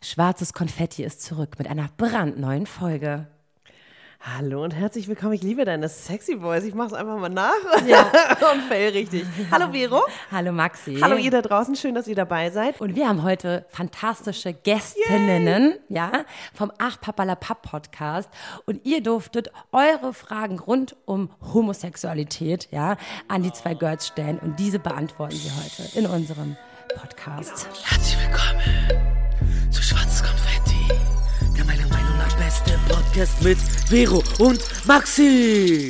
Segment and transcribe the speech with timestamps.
[0.00, 3.26] Schwarzes Konfetti ist zurück mit einer brandneuen Folge.
[4.20, 5.34] Hallo und herzlich willkommen.
[5.34, 6.64] Ich liebe deine sexy Voice.
[6.64, 7.52] Ich mache es einfach mal nach
[7.86, 8.00] Ja.
[8.52, 9.24] und fail richtig.
[9.52, 10.02] Hallo Vero.
[10.32, 10.98] Hallo Maxi.
[11.00, 11.76] Hallo ihr da draußen.
[11.76, 12.80] Schön, dass ihr dabei seid.
[12.80, 16.24] Und wir haben heute fantastische Gästinnen, ja,
[16.54, 18.28] vom Ach Papalapap Podcast.
[18.64, 22.96] Und ihr durftet eure Fragen rund um Homosexualität, ja,
[23.28, 24.38] an die zwei Girls stellen.
[24.40, 26.56] Und diese beantworten sie heute in unserem
[26.96, 27.68] Podcast.
[27.84, 28.95] Herzlich willkommen
[33.16, 35.88] Podcast mit Vero und Maxi.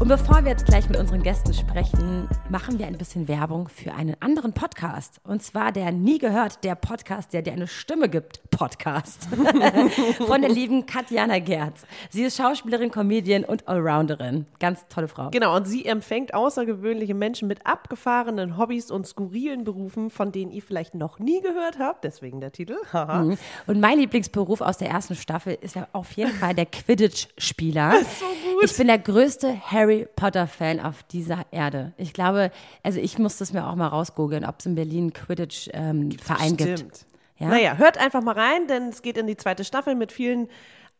[0.00, 3.92] Und bevor wir jetzt gleich mit unseren Gästen sprechen, machen wir ein bisschen Werbung für
[3.92, 5.20] einen anderen Podcast.
[5.24, 9.28] Und zwar der Nie gehört, der Podcast, der dir eine Stimme gibt, Podcast.
[10.26, 11.82] Von der lieben Katjana Gerz.
[12.08, 14.46] Sie ist Schauspielerin, Comedian und Allrounderin.
[14.58, 15.28] Ganz tolle Frau.
[15.32, 20.62] Genau, und sie empfängt außergewöhnliche Menschen mit abgefahrenen Hobbys und skurrilen Berufen, von denen ihr
[20.62, 22.04] vielleicht noch nie gehört habt.
[22.04, 22.76] Deswegen der Titel.
[23.10, 23.38] Mhm.
[23.66, 27.92] Und mein Lieblingsberuf aus der ersten Staffel ist ja auf jeden Fall der Quidditch-Spieler.
[28.20, 28.64] so gut.
[28.64, 31.92] Ich bin der größte Harry Potter-Fan auf dieser Erde.
[31.96, 32.50] Ich glaube,
[32.82, 36.78] also ich muss das mir auch mal rausgoogeln, ob es in Berlin Quidditch-Verein gibt.
[36.78, 37.06] Stimmt.
[37.38, 37.48] Ja?
[37.48, 40.48] Naja, hört einfach mal rein, denn es geht in die zweite Staffel mit vielen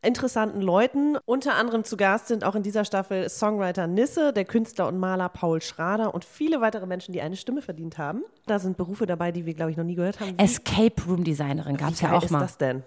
[0.01, 1.17] interessanten Leuten.
[1.25, 5.29] Unter anderem zu Gast sind auch in dieser Staffel Songwriter Nisse, der Künstler und Maler
[5.29, 8.23] Paul Schrader und viele weitere Menschen, die eine Stimme verdient haben.
[8.47, 10.37] Da sind Berufe dabei, die wir, glaube ich, noch nie gehört haben.
[10.39, 12.39] Escape Room Designerin gab es ja auch ist mal.
[12.39, 12.83] das denn?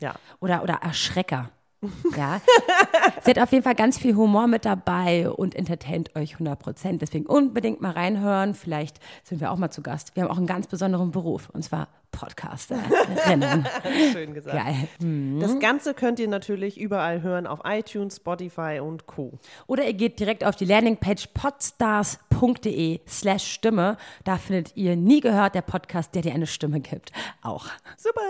[0.00, 0.14] Ja.
[0.40, 1.50] Oder, oder Erschrecker.
[2.16, 2.40] Ja.
[3.22, 7.02] Sie hat auf jeden Fall ganz viel Humor mit dabei und entertaint euch 100 Prozent.
[7.02, 8.54] Deswegen unbedingt mal reinhören.
[8.54, 10.14] Vielleicht sind wir auch mal zu Gast.
[10.14, 13.66] Wir haben auch einen ganz besonderen Beruf und zwar Podcasterinnen.
[14.12, 14.56] Schön gesagt.
[14.56, 14.88] Geil.
[15.40, 19.38] Das Ganze könnt ihr natürlich überall hören auf iTunes, Spotify und Co.
[19.66, 21.28] Oder ihr geht direkt auf die Landingpage
[22.36, 23.96] podstars.de slash Stimme.
[24.24, 27.12] Da findet ihr nie gehört, der Podcast, der dir eine Stimme gibt.
[27.42, 27.66] Auch.
[27.96, 28.20] Super.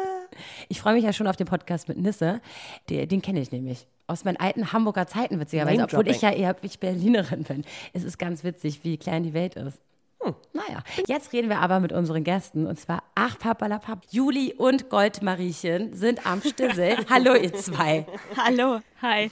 [0.69, 2.41] Ich freue mich ja schon auf den Podcast mit Nisse.
[2.89, 3.87] Den, den kenne ich nämlich.
[4.07, 7.65] Aus meinen alten Hamburger Zeiten, witzigerweise, obwohl ich ja eher ich Berlinerin bin.
[7.93, 9.81] Es ist ganz witzig, wie klein die Welt ist.
[10.21, 14.05] Hm, naja, jetzt reden wir aber mit unseren Gästen und zwar Ach Papalapap.
[14.11, 16.97] Juli und Goldmariechen sind am Stissel.
[17.11, 18.07] Hallo ihr zwei.
[18.37, 19.29] Hallo, hi.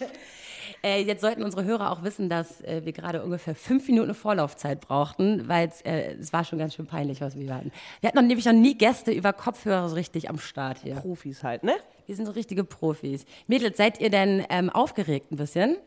[0.85, 4.83] Äh, jetzt sollten unsere Hörer auch wissen, dass äh, wir gerade ungefähr fünf Minuten Vorlaufzeit
[4.83, 7.73] brauchten, weil äh, es war schon ganz schön peinlich, was wir hatten.
[8.01, 10.97] Wir hatten noch, nämlich noch nie Gäste über Kopfhörer so richtig am Start hier.
[10.97, 11.73] Profis halt, ne?
[12.05, 13.25] Wir sind so richtige Profis.
[13.47, 15.79] Mädels, seid ihr denn ähm, aufgeregt ein bisschen?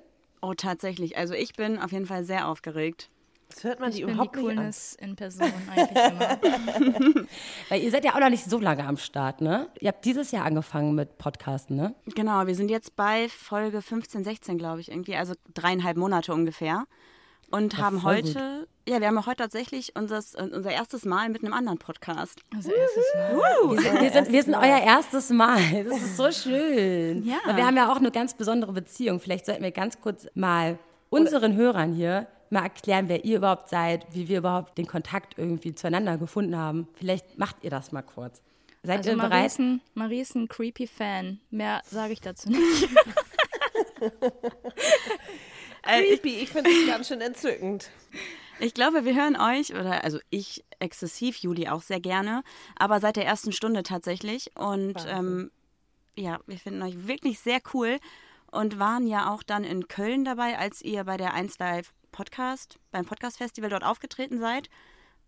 [0.41, 1.15] Oh, tatsächlich.
[1.15, 3.11] Also ich bin auf jeden Fall sehr aufgeregt.
[3.49, 4.55] Das hört man die Ich bin die überhaupt nicht an.
[4.55, 7.25] Coolness in Person eigentlich immer.
[7.69, 9.67] Weil ihr seid ja auch noch nicht so lange am Start, ne?
[9.79, 11.95] Ihr habt dieses Jahr angefangen mit Podcasten, ne?
[12.15, 16.85] Genau, wir sind jetzt bei Folge 15, 16, glaube ich, irgendwie, also dreieinhalb Monate ungefähr.
[17.49, 21.43] Und haben voll heute, ja, wir haben auch heute tatsächlich unser, unser erstes Mal mit
[21.43, 22.41] einem anderen Podcast.
[22.53, 23.71] Also erstes Mal.
[23.71, 25.57] Wir sind, wir, sind, wir sind euer erstes Mal.
[25.89, 27.25] Das ist so schön.
[27.25, 27.37] Ja.
[27.45, 29.21] Weil wir haben ja auch eine ganz besondere Beziehung.
[29.21, 30.77] Vielleicht sollten wir ganz kurz mal
[31.09, 35.75] unseren Hörern hier mal erklären, wer ihr überhaupt seid, wie wir überhaupt den Kontakt irgendwie
[35.75, 36.87] zueinander gefunden haben.
[36.93, 38.41] Vielleicht macht ihr das mal kurz.
[38.83, 39.45] Seid Also ihr Marie bereit?
[39.47, 41.39] ist, ein, Marie ist ein creepy Fan.
[41.49, 42.89] Mehr sage ich dazu nicht.
[45.83, 47.89] Creepy, ich finde es ganz schön entzückend.
[48.59, 52.43] Ich glaube, wir hören euch, oder also ich exzessiv, Juli auch sehr gerne,
[52.75, 54.51] aber seit der ersten Stunde tatsächlich.
[54.55, 55.51] Und ähm,
[56.15, 57.97] ja, wir finden euch wirklich sehr cool
[58.51, 62.79] und waren ja auch dann in Köln dabei, als ihr bei der 1 Live Podcast,
[62.91, 64.71] beim Podcast Festival dort aufgetreten seid.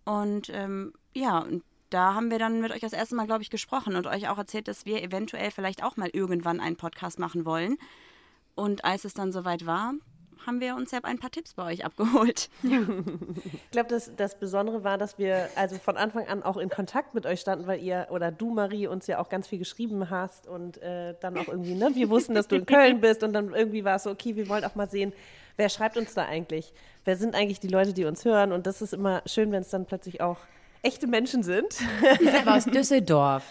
[0.05, 3.51] Und ähm, ja, und da haben wir dann mit euch das erste Mal, glaube ich,
[3.51, 7.45] gesprochen und euch auch erzählt, dass wir eventuell vielleicht auch mal irgendwann einen Podcast machen
[7.45, 7.77] wollen.
[8.55, 9.94] Und als es dann soweit war,
[10.47, 12.50] haben wir uns ja ein paar Tipps bei euch abgeholt.
[13.44, 17.13] Ich glaube, das, das Besondere war, dass wir also von Anfang an auch in Kontakt
[17.13, 20.47] mit euch standen, weil ihr oder du, Marie, uns ja auch ganz viel geschrieben hast
[20.47, 23.53] und äh, dann auch irgendwie, ne, wir wussten, dass du in Köln bist und dann
[23.53, 25.13] irgendwie war es so, okay, wir wollen auch mal sehen,
[25.59, 26.74] wer schreibt uns da eigentlich?
[27.03, 28.53] Wer sind eigentlich die Leute, die uns hören?
[28.53, 30.38] Und das ist immer schön, wenn es dann plötzlich auch
[30.81, 31.68] echte Menschen sind.
[32.20, 33.44] Ihr seid aber aus Düsseldorf.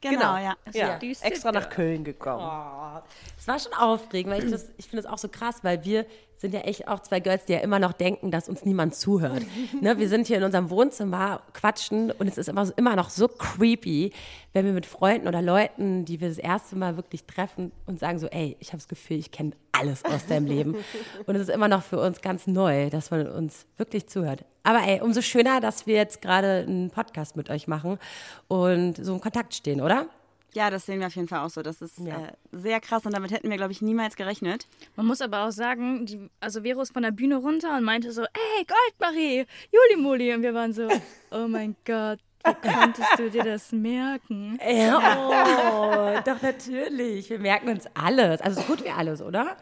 [0.00, 0.56] Genau, ja.
[0.72, 1.30] ja Düsseldorf.
[1.30, 3.02] extra nach Köln gekommen.
[3.38, 6.06] Es war schon aufregend, weil ich das, ich finde das auch so krass, weil wir
[6.40, 9.42] sind ja echt auch zwei Girls, die ja immer noch denken, dass uns niemand zuhört.
[9.80, 13.28] ne, wir sind hier in unserem Wohnzimmer, quatschen und es ist immer, immer noch so
[13.28, 14.12] creepy,
[14.52, 18.18] wenn wir mit Freunden oder Leuten, die wir das erste Mal wirklich treffen und sagen
[18.18, 20.76] so, ey, ich habe das Gefühl, ich kenne alles aus deinem Leben.
[21.26, 24.44] Und es ist immer noch für uns ganz neu, dass man uns wirklich zuhört.
[24.62, 27.98] Aber ey, umso schöner, dass wir jetzt gerade einen Podcast mit euch machen
[28.46, 30.06] und so im Kontakt stehen, oder?
[30.54, 31.62] Ja, das sehen wir auf jeden Fall auch so.
[31.62, 34.66] Das ist äh, sehr krass und damit hätten wir, glaube ich, niemals gerechnet.
[34.96, 38.12] Man muss aber auch sagen, die, also Vero ist von der Bühne runter und meinte
[38.12, 40.34] so, ey, Goldmarie, Juli Muli.
[40.34, 40.88] Und wir waren so,
[41.30, 44.58] oh mein Gott, Konntest du dir das merken?
[44.66, 47.28] Ja, oh, doch natürlich.
[47.28, 48.40] Wir merken uns alles.
[48.40, 49.56] Also so gut wie alles, oder?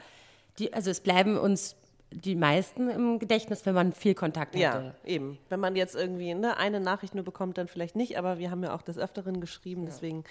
[0.59, 1.75] Die, also es bleiben uns
[2.11, 4.63] die meisten im Gedächtnis, wenn man viel Kontakt hatte.
[4.63, 5.39] Ja, eben.
[5.49, 8.63] Wenn man jetzt irgendwie ne, eine Nachricht nur bekommt, dann vielleicht nicht, aber wir haben
[8.63, 10.25] ja auch des Öfteren geschrieben, deswegen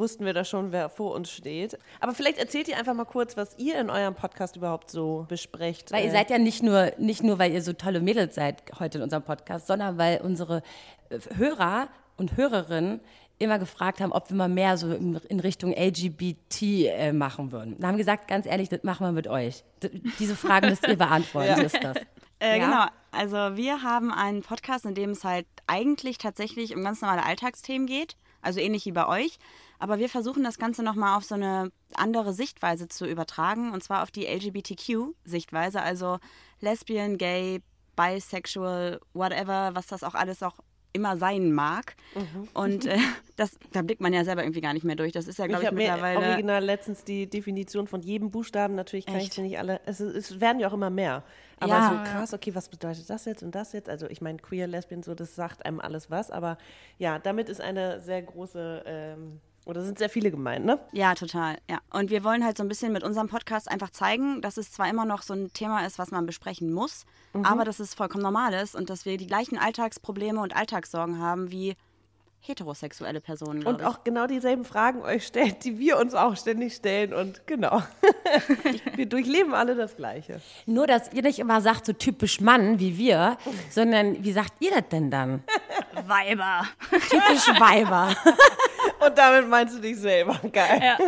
[0.00, 1.78] wussten wir da schon, wer vor uns steht.
[2.00, 5.92] Aber vielleicht erzählt ihr einfach mal kurz, was ihr in eurem Podcast überhaupt so besprecht.
[5.92, 8.62] Weil ihr Äh, seid ja nicht nur, nicht nur, weil ihr so tolle Mädels seid
[8.80, 10.62] heute in unserem Podcast, sondern weil unsere
[11.10, 13.00] äh, Hörer und Hörerinnen
[13.38, 17.74] immer gefragt haben, ob wir mal mehr so in, Richtung LGBT äh, machen würden.
[17.74, 19.64] Und haben gesagt, ganz ehrlich, das machen wir mit euch.
[19.82, 21.96] D diese Fragen müsst ihr beantworten, so ist das.
[22.38, 22.66] Äh, Ja?
[22.66, 27.24] Genau, also wir haben einen Podcast, in dem es halt eigentlich tatsächlich um ganz normale
[27.24, 29.38] Alltagsthemen geht, also ähnlich wie bei euch.
[29.80, 34.02] Aber wir versuchen das Ganze nochmal auf so eine andere Sichtweise zu übertragen, und zwar
[34.02, 36.18] auf die LGBTQ-Sichtweise, also
[36.60, 37.62] Lesbian, Gay,
[37.96, 40.56] Bisexual, whatever, was das auch alles auch
[40.92, 41.94] immer sein mag.
[42.52, 42.98] Und äh,
[43.36, 45.12] das, da blickt man ja selber irgendwie gar nicht mehr durch.
[45.12, 46.26] Das ist ja, Ich glaube ich, mir mittlerweile.
[46.26, 49.34] original letztens die Definition von jedem Buchstaben, natürlich kann ich Echt?
[49.34, 51.22] sie nicht alle, es, es werden ja auch immer mehr.
[51.58, 51.88] Aber Ja.
[51.88, 53.88] so krass, okay, was bedeutet das jetzt und das jetzt?
[53.88, 56.58] Also ich meine, queer, lesbian, so, das sagt einem alles was, aber
[56.98, 60.78] ja, damit ist eine sehr große, ähm, oder sind sehr viele gemeint, ne?
[60.92, 61.58] Ja, total.
[61.68, 61.78] Ja.
[61.90, 64.88] Und wir wollen halt so ein bisschen mit unserem Podcast einfach zeigen, dass es zwar
[64.88, 67.04] immer noch so ein Thema ist, was man besprechen muss,
[67.42, 71.50] aber dass es vollkommen normal ist und dass wir die gleichen Alltagsprobleme und Alltagssorgen haben
[71.50, 71.76] wie
[72.40, 73.64] heterosexuelle Personen.
[73.64, 73.86] Und ich.
[73.86, 77.82] auch genau dieselben Fragen euch stellt, die wir uns auch ständig stellen und genau.
[78.96, 80.40] wir durchleben alle das Gleiche.
[80.66, 83.36] Nur, dass ihr nicht immer sagt, so typisch Mann wie wir,
[83.70, 85.44] sondern wie sagt ihr das denn dann?
[86.06, 86.66] Weiber.
[87.10, 88.16] Typisch Weiber.
[89.04, 90.38] Und damit meinst du dich selber.
[90.52, 90.80] Geil.
[90.82, 90.98] Ja.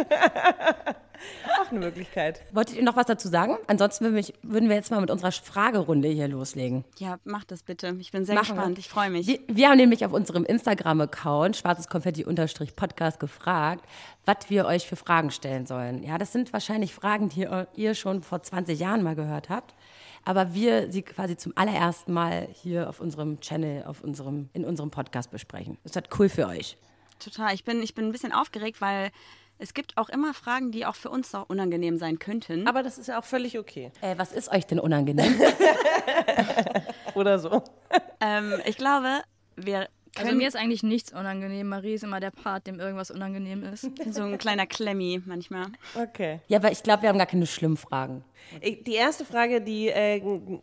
[1.61, 2.43] Auch eine Möglichkeit.
[2.53, 3.57] Wolltet ihr noch was dazu sagen?
[3.69, 6.85] Ansonsten würden wir, würden wir jetzt mal mit unserer Fragerunde hier loslegen.
[6.99, 7.95] ja, mach das bitte.
[8.01, 8.55] Ich bin sehr Machen wir.
[8.57, 8.79] gespannt.
[8.79, 9.27] Ich freue mich.
[9.29, 13.85] Wir, wir haben nämlich auf unserem Instagram-Account schwarzes Konfetti-Podcast gefragt,
[14.27, 16.03] was wir euch für Fragen stellen sollen.
[16.03, 19.75] Ja, das sind wahrscheinlich Fragen, die ihr, ihr schon vor 20 Jahren mal gehört habt.
[20.25, 24.91] Aber wir sie quasi zum allerersten Mal hier auf unserem Channel, auf unserem, in unserem
[24.91, 25.79] Podcast besprechen.
[25.85, 26.77] Ist das cool für euch?
[27.23, 27.55] Total.
[27.55, 29.11] Ich bin, ich bin ein bisschen aufgeregt, weil
[29.59, 32.67] es gibt auch immer Fragen, die auch für uns auch unangenehm sein könnten.
[32.67, 33.93] Aber das ist ja auch völlig okay.
[34.01, 35.41] Äh, was ist euch denn unangenehm?
[37.15, 37.63] Oder so.
[38.21, 39.23] ähm, ich glaube,
[39.57, 41.69] wir können Also mir ist eigentlich nichts unangenehm.
[41.69, 43.89] Marie ist immer der Part, dem irgendwas unangenehm ist.
[44.11, 45.67] so ein kleiner Klemmi manchmal.
[45.95, 46.41] Okay.
[46.49, 48.25] ja, aber ich glaube, wir haben gar keine schlimmen Fragen.
[48.63, 50.21] Die erste Frage, die äh,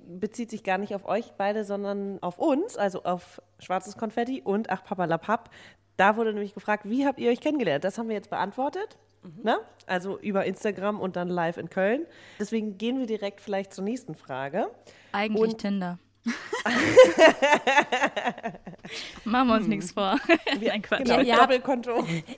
[0.08, 4.70] bezieht sich gar nicht auf euch beide, sondern auf uns, also auf Schwarzes Konfetti und
[4.70, 5.50] Ach Papa La Papp.
[6.00, 7.84] Da wurde nämlich gefragt, wie habt ihr euch kennengelernt?
[7.84, 8.98] Das haben wir jetzt beantwortet.
[9.44, 9.58] Ne?
[9.86, 12.06] Also über Instagram und dann live in Köln.
[12.40, 14.70] Deswegen gehen wir direkt vielleicht zur nächsten Frage.
[15.12, 16.00] Eigentlich Und- Tinder.
[19.26, 20.18] Machen wir uns nichts vor.
[20.62, 21.00] Nein, Quatsch.
[21.06, 21.90] Genau, ihr habt-.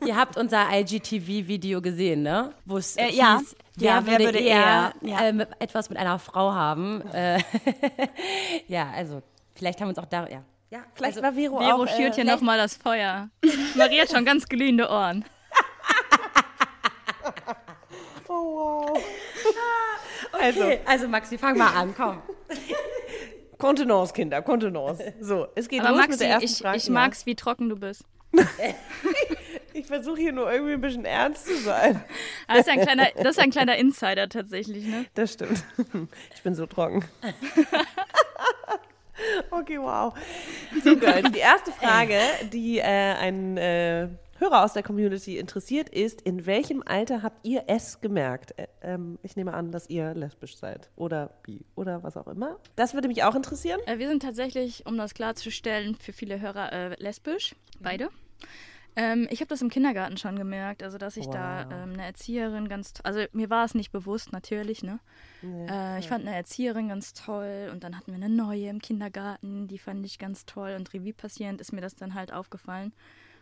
[0.06, 2.54] Ihr habt unser IGTV-Video gesehen, ne?
[2.66, 3.38] Wo es Äh, ja.
[3.40, 5.20] hieß, Ja, wer, würde, eher, Ja.
[5.28, 7.02] äh, mit, etwas mit einer Frau haben.
[7.14, 7.40] Äh,
[8.68, 9.22] ja, also
[9.56, 10.44] vielleicht haben wir uns auch da, ja.
[10.72, 11.88] Ja Vielleicht also, war Vero, Vero auch...
[11.88, 13.30] schürt hier Äh, nochmal das Feuer.
[13.76, 15.24] Marie hat schon ganz glühende Ohren.
[20.32, 22.22] also, okay, also Maxi, fang mal an, komm.
[23.58, 25.14] Kontenance, Kinder, Kontenance.
[25.20, 26.78] So, es geht Aber los Maxi, mit der ersten ich, Frage.
[26.78, 28.04] ich mag's, wie trocken du bist.
[29.74, 32.04] Ich versuche hier nur irgendwie ein bisschen ernst zu sein.
[32.48, 35.06] Ah, Das ist, ein kleiner, das ist ein kleiner Insider tatsächlich, ne?
[35.14, 35.64] Das stimmt.
[36.34, 37.06] Ich bin so trocken.
[39.52, 40.14] Okay, wow.
[40.84, 41.24] So geil.
[41.34, 42.18] Die erste Frage,
[42.52, 44.08] die äh, ein äh,
[44.40, 48.56] Hörer aus der Community interessiert, ist, in welchem Alter habt ihr es gemerkt?
[48.60, 52.58] Ä- ähm, ich nehme an, dass ihr lesbisch seid oder bi oder was auch immer.
[52.76, 53.80] Das würde mich auch interessieren.
[53.86, 58.10] Äh, Wir sind tatsächlich, um das klarzustellen, für viele Hörer äh, lesbisch, beide.
[58.96, 62.68] Ähm, ich habe das im Kindergarten schon gemerkt, also dass ich da ähm, eine Erzieherin
[62.68, 65.00] ganz, also mir war es nicht bewusst, natürlich, ne?
[65.70, 69.68] äh, ich fand eine Erzieherin ganz toll und dann hatten wir eine neue im Kindergarten,
[69.68, 72.92] die fand ich ganz toll und Revue passierend ist mir das dann halt aufgefallen.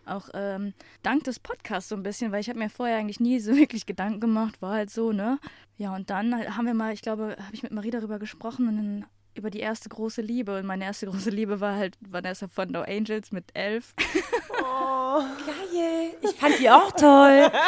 [0.05, 3.39] Auch ähm, dank des Podcasts so ein bisschen, weil ich habe mir vorher eigentlich nie
[3.39, 5.39] so wirklich Gedanken gemacht, war halt so, ne?
[5.77, 8.67] Ja, und dann halt haben wir mal, ich glaube, habe ich mit Marie darüber gesprochen
[8.67, 9.05] und dann
[9.36, 10.57] über die erste große Liebe.
[10.57, 13.93] Und meine erste große Liebe war halt Vanessa von No Angels mit elf.
[13.95, 16.13] Geil.
[16.21, 17.51] Ich fand die auch toll.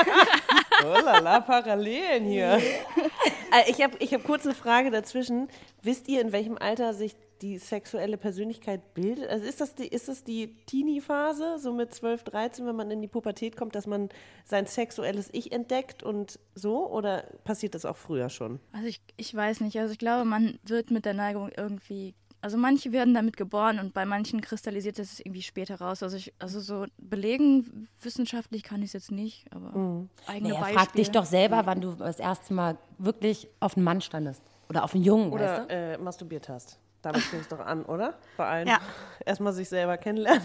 [0.84, 2.53] Oh lala, Parallelen hier.
[2.53, 5.48] Äh, ich habe ich hab kurz eine Frage dazwischen.
[5.84, 9.29] Wisst ihr, in welchem Alter sich die sexuelle Persönlichkeit bildet?
[9.29, 13.01] Also ist das die, ist das die Teenie-Phase, so mit 12, 13, wenn man in
[13.01, 14.10] die Pubertät kommt, dass man
[14.45, 16.89] sein sexuelles Ich entdeckt und so?
[16.89, 18.60] Oder passiert das auch früher schon?
[18.71, 19.79] Also ich, ich weiß nicht.
[19.79, 23.93] Also ich glaube, man wird mit der Neigung irgendwie Also manche werden damit geboren und
[23.93, 26.01] bei manchen kristallisiert es irgendwie später raus.
[26.01, 30.93] Also ich, also so belegen wissenschaftlich kann ich es jetzt nicht, aber eigene Naja, frag
[30.93, 34.41] dich doch selber, wann du das erste Mal wirklich auf einen Mann standest.
[34.69, 35.74] Oder auf einen Jungen, weißt Oder du?
[35.74, 36.79] äh, masturbiert hast.
[37.01, 38.15] Damit fing es doch an, oder?
[38.38, 38.67] Bei allen.
[38.67, 38.79] Ja.
[39.25, 40.43] Erstmal sich selber kennenlernen.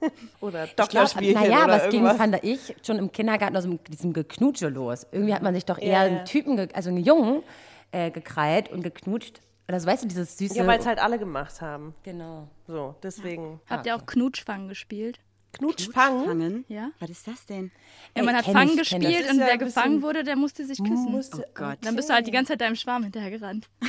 [0.40, 4.68] oder Doktorspielchen naja, aber es ging, fand ich, schon im Kindergarten aus dem, diesem Geknutsche
[4.68, 5.06] los.
[5.10, 6.16] Irgendwie hat man sich doch eher Ja, ja.
[6.16, 7.42] einen Typen, also einen Jungen,
[7.90, 9.40] äh, gekrallt und geknutscht.
[9.68, 10.56] Oder so, weißt du, dieses süße...
[10.56, 11.94] Ja, weil es halt alle gemacht haben.
[12.02, 12.48] genau.
[12.66, 13.60] So, deswegen.
[13.68, 15.20] Habt ihr auch Knutschfang gespielt?
[15.52, 16.24] Knutschfang.
[16.24, 16.64] Fangen?
[16.68, 16.90] Ja?
[17.00, 17.70] Was ist das denn?
[18.16, 20.78] Ja, man Ey, hat Fang ich, gespielt und ja wer gefangen wurde, der musste sich
[20.78, 21.14] küssen.
[21.14, 21.78] Oh Gott.
[21.82, 23.68] Dann bist du halt die ganze Zeit deinem Schwarm hinterher gerannt.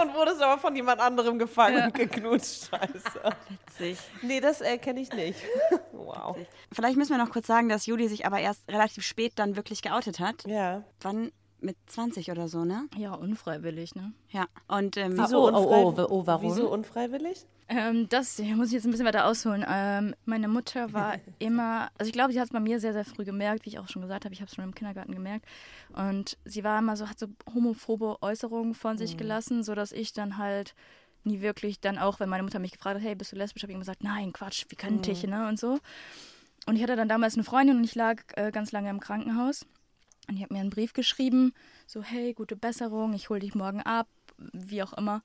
[0.00, 2.70] Und wurdest aber von jemand anderem gefangen und geknutscht.
[2.70, 3.36] Scheiße.
[3.48, 3.98] Witzig.
[4.22, 5.38] Nee, das äh, kenne ich nicht.
[5.92, 6.36] wow.
[6.72, 9.82] Vielleicht müssen wir noch kurz sagen, dass Juli sich aber erst relativ spät dann wirklich
[9.82, 10.44] geoutet hat.
[10.46, 10.84] Ja.
[11.00, 11.32] Wann?
[11.60, 12.88] Mit 20 oder so, ne?
[12.96, 14.12] Ja, unfreiwillig, ne?
[14.30, 14.46] Ja.
[14.68, 16.50] Und ähm, Ah, oh, oh, oh, oh, warum?
[16.50, 17.46] Wieso unfreiwillig?
[17.68, 19.64] Ähm, das muss ich jetzt ein bisschen weiter ausholen.
[19.68, 23.04] Ähm, meine Mutter war immer, also ich glaube, sie hat es bei mir sehr, sehr
[23.04, 25.46] früh gemerkt, wie ich auch schon gesagt habe, ich habe es schon im Kindergarten gemerkt.
[25.94, 30.36] Und sie war immer so, hat so homophobe Äußerungen von sich gelassen, sodass ich dann
[30.36, 30.74] halt
[31.24, 33.72] nie wirklich dann auch, wenn meine Mutter mich gefragt hat, hey, bist du lesbisch, habe
[33.72, 35.48] ich immer gesagt, nein, Quatsch, wie könnte ich, ne?
[35.48, 35.80] Und so.
[36.66, 39.66] Und ich hatte dann damals eine Freundin und ich lag äh, ganz lange im Krankenhaus.
[40.28, 41.52] Und die hat mir einen Brief geschrieben,
[41.86, 45.22] so, hey, gute Besserung, ich hole dich morgen ab, wie auch immer.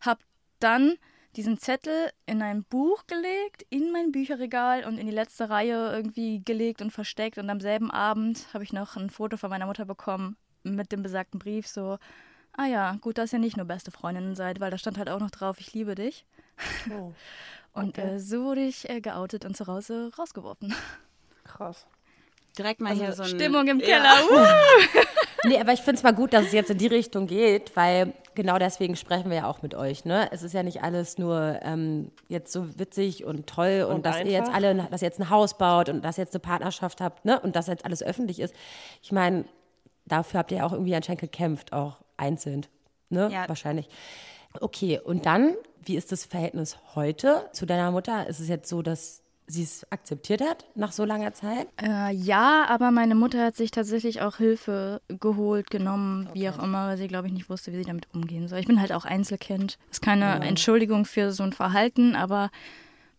[0.00, 0.20] Hab
[0.60, 0.94] dann
[1.36, 6.42] diesen Zettel in ein Buch gelegt, in mein Bücherregal und in die letzte Reihe irgendwie
[6.44, 7.38] gelegt und versteckt.
[7.38, 11.02] Und am selben Abend habe ich noch ein Foto von meiner Mutter bekommen mit dem
[11.02, 11.98] besagten Brief, so,
[12.56, 15.20] ah ja, gut, dass ihr nicht nur beste Freundinnen seid, weil da stand halt auch
[15.20, 16.24] noch drauf, ich liebe dich.
[16.90, 17.12] Oh,
[17.74, 20.72] Und äh, so wurde ich äh, geoutet und zu Hause rausgeworfen.
[21.42, 21.86] krass.
[22.58, 23.28] Direkt mal hier so ein...
[23.28, 24.14] Stimmung im Keller.
[24.30, 25.48] Uh.
[25.48, 28.14] Nee, aber ich finde es mal gut, dass es jetzt in die Richtung geht, weil
[28.34, 30.04] genau deswegen sprechen wir ja auch mit euch.
[30.06, 30.28] Ne?
[30.32, 34.20] Es ist ja nicht alles nur ähm, jetzt so witzig und toll und, Und dass
[34.20, 34.54] ihr jetzt einfach.
[34.54, 37.38] alle, dass ihr jetzt ein Haus baut und dass ihr jetzt eine Partnerschaft habt ne?
[37.40, 38.54] und dass jetzt alles öffentlich ist.
[39.02, 39.44] Ich meine,
[40.06, 42.64] dafür habt ihr ja auch irgendwie anscheinend gekämpft, auch einzeln.
[43.10, 43.28] Ne?
[43.30, 43.46] Ja.
[43.48, 43.88] Wahrscheinlich.
[44.60, 48.26] Okay, und dann, wie ist das Verhältnis heute zu deiner Mutter?
[48.28, 51.68] Ist es jetzt so, dass sie es akzeptiert hat nach so langer Zeit?
[51.82, 56.86] Äh, ja, aber meine Mutter hat sich tatsächlich auch Hilfe geholt, genommen, wie auch immer,
[56.88, 58.58] weil sie, glaube ich, nicht wusste, wie sie damit umgehen soll.
[58.60, 59.78] Ich bin halt auch Einzelkind.
[59.90, 62.50] Ist keine Entschuldigung für so ein Verhalten, aber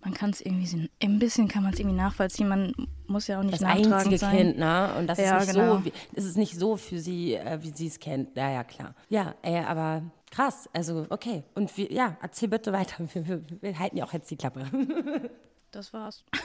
[0.03, 2.48] man kann es irgendwie, so- ein bisschen kann man es irgendwie nachvollziehen.
[2.48, 2.74] Man
[3.08, 4.36] muss ja auch nicht das einzige sein.
[4.38, 4.94] Kind, ne?
[5.00, 5.77] Und das Ja, ist nicht genau.
[5.77, 8.36] so, wie, es ist nicht so für sie, äh, wie sie es kennt.
[8.38, 8.94] Ja, ja, klar.
[9.10, 10.70] Ja, ey, aber krass.
[10.74, 11.44] Also, okay.
[11.55, 13.03] Und wir, ja, erzähl bitte weiter.
[13.13, 14.65] Wir, wir, wir halten ja auch jetzt die Klappe.
[15.75, 16.24] Das war's.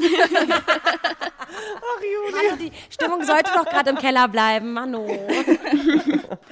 [2.37, 5.07] Hallo, die Stimmung sollte doch gerade im Keller bleiben, Mano.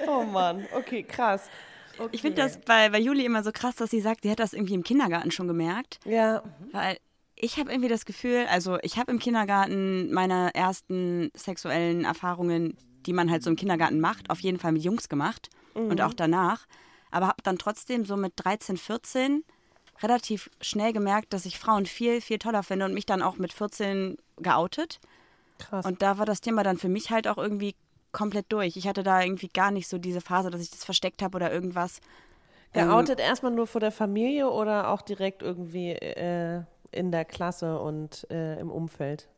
[0.07, 1.51] Oh Mann, okay, krass.
[1.99, 2.09] Okay.
[2.13, 4.53] Ich finde das bei, bei Juli immer so krass, dass sie sagt, sie hat das
[4.53, 5.99] irgendwie im Kindergarten schon gemerkt.
[6.05, 6.99] Ja, Weil
[7.35, 13.13] ich habe irgendwie das Gefühl, also ich habe im Kindergarten meine ersten sexuellen Erfahrungen, die
[13.13, 16.67] man halt so im Kindergarten macht, auf jeden Fall mit Jungs gemacht und auch danach.
[17.11, 19.43] Aber habe dann trotzdem so mit 13, 14
[20.03, 23.53] relativ schnell gemerkt, dass ich Frauen viel, viel toller finde und mich dann auch mit
[23.53, 25.01] 14 geoutet.
[25.59, 25.85] krass.
[25.85, 27.75] Und da war das Thema dann für mich halt auch irgendwie
[28.13, 28.77] komplett durch.
[28.77, 31.53] Ich hatte da irgendwie gar nicht so diese Phase, dass ich das versteckt habe oder
[31.53, 32.01] irgendwas.
[32.75, 37.79] Ähm, Geoutet erstmal nur vor der Familie oder auch direkt irgendwie äh, in der Klasse
[37.79, 39.29] und äh, im Umfeld?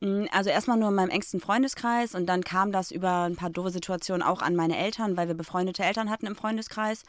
[0.00, 3.50] Mm, Also erstmal nur in meinem engsten Freundeskreis und dann kam das über ein paar
[3.50, 7.02] doofe Situationen auch an meine Eltern, weil wir befreundete Eltern hatten im Freundeskreis.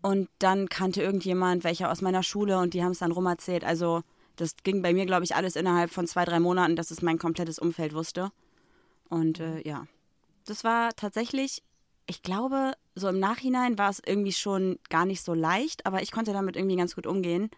[0.00, 3.64] Und dann kannte irgendjemand welche aus meiner Schule und die haben es dann rumerzählt.
[3.64, 4.02] Also
[4.36, 7.18] das ging bei mir, glaube ich, alles innerhalb von zwei, drei Monaten, dass es mein
[7.18, 8.30] komplettes Umfeld wusste.
[9.08, 9.86] Und äh, ja,
[10.46, 11.62] das war tatsächlich,
[12.06, 16.12] ich glaube, so im Nachhinein war es irgendwie schon gar nicht so leicht, aber ich
[16.12, 17.50] konnte damit irgendwie ganz gut umgehen,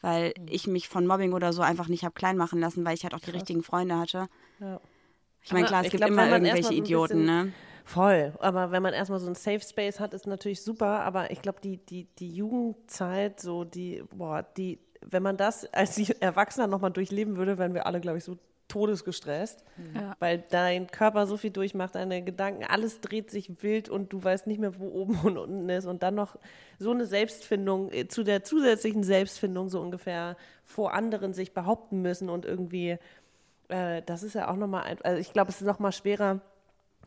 [0.00, 3.02] weil ich mich von Mobbing oder so einfach nicht habe klein machen lassen, weil ich
[3.02, 4.28] halt auch die richtigen Freunde hatte.
[4.60, 4.80] Ja.
[5.42, 7.52] Ich meine, klar, es gibt glaub, immer irgendwelche Idioten, ne?
[7.88, 11.40] Voll, aber wenn man erstmal so einen Safe Space hat, ist natürlich super, aber ich
[11.40, 16.90] glaube, die, die, die Jugendzeit, so die, boah, die, wenn man das als Erwachsener nochmal
[16.90, 18.36] durchleben würde, wären wir alle, glaube ich, so
[18.68, 19.64] todesgestresst,
[19.94, 20.14] Ja.
[20.18, 24.46] weil dein Körper so viel durchmacht, deine Gedanken, alles dreht sich wild und du weißt
[24.46, 25.86] nicht mehr, wo oben und unten ist.
[25.86, 26.36] Und dann noch
[26.78, 32.28] so eine Selbstfindung, äh, zu der zusätzlichen Selbstfindung so ungefähr vor anderen sich behaupten müssen
[32.28, 32.98] und irgendwie,
[33.68, 36.42] äh, das ist ja auch nochmal, ein, also ich glaube, es ist nochmal schwerer,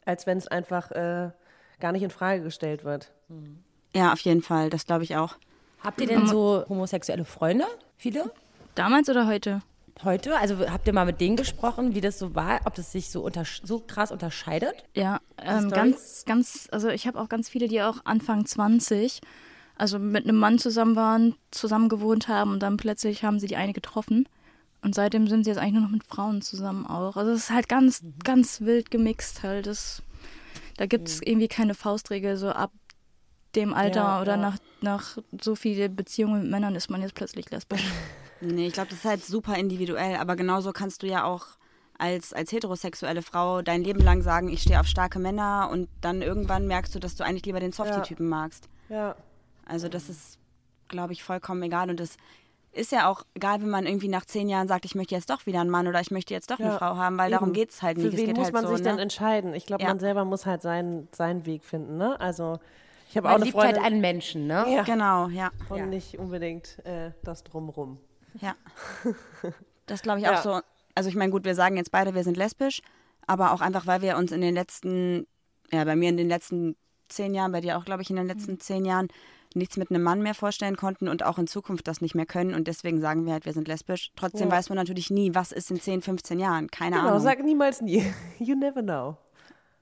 [0.05, 1.31] als wenn es einfach äh,
[1.79, 3.11] gar nicht in Frage gestellt wird.
[3.95, 5.35] Ja, auf jeden Fall, das glaube ich auch.
[5.83, 7.65] Habt ihr denn so homosexuelle Freunde?
[7.97, 8.31] Viele?
[8.75, 9.61] Damals oder heute?
[10.03, 10.37] Heute?
[10.37, 13.29] Also habt ihr mal mit denen gesprochen, wie das so war, ob das sich so,
[13.63, 14.73] so krass unterscheidet?
[14.95, 19.21] Ja, ähm, ganz, ganz, also ich habe auch ganz viele, die auch Anfang 20.
[19.77, 23.57] also mit einem Mann zusammen waren, zusammen gewohnt haben und dann plötzlich haben sie die
[23.57, 24.27] eine getroffen.
[24.83, 27.15] Und seitdem sind sie jetzt eigentlich nur noch mit Frauen zusammen auch.
[27.17, 28.13] Also es ist halt ganz, Mhm.
[28.23, 29.67] ganz wild gemixt halt.
[29.67, 30.01] Das,
[30.77, 32.71] da gibt es irgendwie keine Faustregel, so ab
[33.55, 34.37] dem Alter Ja, oder ja.
[34.41, 37.83] Nach, nach so viele Beziehungen mit Männern ist man jetzt plötzlich lesbisch.
[38.43, 41.45] Nee, ich glaube, das ist halt super individuell, aber genauso kannst du ja auch
[41.99, 46.23] als, als heterosexuelle Frau dein Leben lang sagen, ich stehe auf starke Männer und dann
[46.23, 48.67] irgendwann merkst du, dass du eigentlich lieber den Softie-Typen magst.
[48.89, 49.15] Ja.
[49.67, 50.39] Also das ist,
[50.87, 52.17] glaube ich, vollkommen egal und das
[52.73, 55.45] ist ja auch egal, wenn man irgendwie nach zehn Jahren sagt, ich möchte jetzt doch
[55.45, 57.53] wieder einen Mann oder ich möchte jetzt doch eine Ja, Frau haben, weil darum eben.
[57.53, 58.07] geht es halt nicht.
[58.09, 59.01] Für es wen geht muss halt man so, sich denn ne?
[59.01, 59.53] entscheiden?
[59.53, 59.89] Ich glaube, Ja.
[59.89, 62.19] man selber muss halt seinen, seinen Weg finden, ne?
[62.19, 62.59] Also,
[63.09, 64.65] ich habe auch Man eine liebt Freundin halt einen Menschen, ne?
[64.69, 64.83] Ja.
[64.83, 65.51] Genau, ja.
[65.69, 65.85] und Ja.
[65.85, 67.97] nicht unbedingt äh, das Drumrum.
[68.39, 68.55] Ja.
[69.87, 70.41] Das glaube ich auch Ja.
[70.41, 70.61] so.
[70.95, 72.81] Also ich meine, gut, wir sagen jetzt beide, wir sind lesbisch,
[73.27, 75.27] aber auch einfach, weil wir uns in den letzten,
[75.71, 76.77] ja, bei mir in den letzten
[77.09, 79.09] zehn Jahren, bei dir auch, glaube ich, in den letzten zehn Jahren
[79.55, 82.53] nichts mit einem Mann mehr vorstellen konnten und auch in Zukunft das nicht mehr können
[82.53, 84.11] und deswegen sagen wir halt, wir sind lesbisch.
[84.15, 84.55] Trotzdem Ja.
[84.55, 86.69] weiß man natürlich nie, was ist in 10, 15 Jahren.
[86.69, 87.19] Keine Genau, Ahnung.
[87.21, 88.03] sag niemals nie.
[88.39, 89.17] You never know.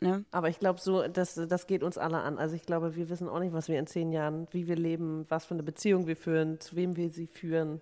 [0.01, 0.23] ne?
[0.31, 2.37] Aber ich glaube, so, das, das geht uns alle an.
[2.37, 5.25] Also ich glaube, wir wissen auch nicht, was wir in zehn Jahren, wie wir leben,
[5.29, 7.81] was für eine Beziehung wir führen, zu wem wir sie führen.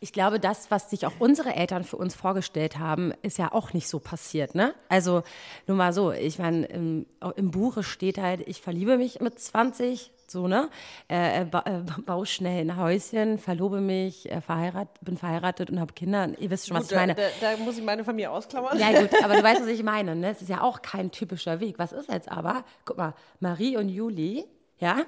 [0.00, 3.72] Ich glaube, das, was sich auch unsere Eltern für uns vorgestellt haben, ist ja auch
[3.72, 4.74] nicht so passiert, ne?
[4.88, 5.22] Also,
[5.66, 10.12] nur mal so, ich meine, im, im Buche steht halt, ich verliebe mich mit 20,
[10.34, 10.68] so, ne?
[11.08, 15.94] Äh, ba, äh, baue schnell ein Häuschen, verlobe mich, äh, verheirat, bin verheiratet und habe
[15.94, 16.28] Kinder.
[16.38, 17.14] Ihr wisst schon, was ich meine.
[17.14, 18.78] Da, da, muss ich meine Familie ausklammern.
[18.78, 20.14] Ja, gut, aber du weißt, was ich meine.
[20.14, 20.30] Ne?
[20.30, 21.78] Es ist ja auch kein typischer Weg.
[21.78, 22.64] Was ist jetzt aber?
[22.84, 24.44] Guck mal, Marie und Juli,
[24.78, 24.98] ja,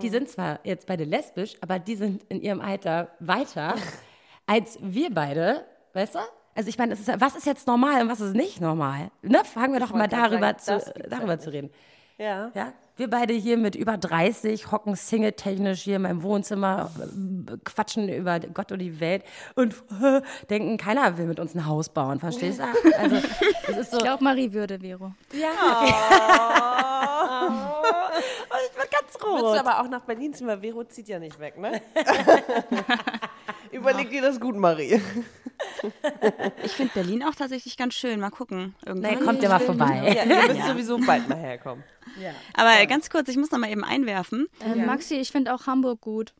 [0.00, 3.74] die sind zwar jetzt beide lesbisch, aber die sind in ihrem Alter weiter
[4.46, 6.18] als wir beide, weißt du?
[6.54, 9.10] Also ich meine, ist, was ist jetzt normal und was ist nicht normal?
[9.20, 9.42] Ne?
[9.44, 11.70] Fangen wir doch mal darüber, sagen, zu, darüber ja zu reden.
[12.16, 12.50] Ja.
[12.54, 12.72] Ja?
[12.96, 16.90] Wir beide hier mit über 30 hocken single-technisch hier in meinem Wohnzimmer,
[17.64, 19.22] quatschen über Gott und die Welt
[19.54, 22.64] und äh, denken, keiner will mit uns ein Haus bauen, verstehst du?
[22.98, 23.16] Also,
[23.68, 25.12] es ist so, Ich glaube, Marie würde, Vero.
[25.32, 25.48] ja,
[25.82, 25.94] okay.
[25.94, 26.85] Oh,
[27.46, 29.54] ich bin ganz Willst rot.
[29.54, 31.80] du aber auch nach Berlin ziehen, weil Vero zieht ja nicht weg, ne?
[33.72, 35.00] Überleg dir das gut, Marie.
[36.62, 38.20] Ich finde Berlin auch tatsächlich ganz schön.
[38.20, 38.74] Mal gucken.
[38.84, 39.18] Irgendwann.
[39.18, 40.14] Nee, kommt ja mal vorbei.
[40.14, 41.84] Ja, ihr müsst sowieso bald mal herkommen.
[42.54, 44.46] Aber ganz kurz, ich muss noch mal eben einwerfen.
[44.64, 46.34] Ähm, Maxi, ich finde auch Hamburg gut.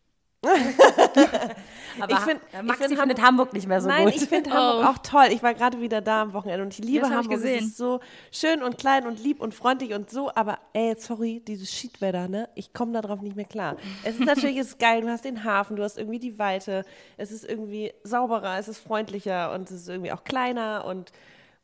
[2.00, 4.16] Aber Ich find- ja, ich Maxi find findet Hamburg nicht mehr so Nein, gut.
[4.16, 4.54] ich finde Oh.
[4.54, 5.26] Hamburg auch toll.
[5.30, 7.36] Ich war gerade wieder da am Wochenende und ich liebe Das hab ich Hamburg.
[7.38, 7.64] Es gesehen.
[7.66, 11.70] ist so schön und klein und lieb und freundlich und so, aber ey, sorry, dieses
[11.72, 12.48] Schiedwetter, ne?
[12.54, 13.76] Ich komme darauf nicht mehr klar.
[14.04, 16.84] Es ist natürlich es ist geil, du hast den Hafen, du hast irgendwie die Weite,
[17.16, 21.12] es ist irgendwie sauberer, es ist freundlicher und es ist irgendwie auch kleiner und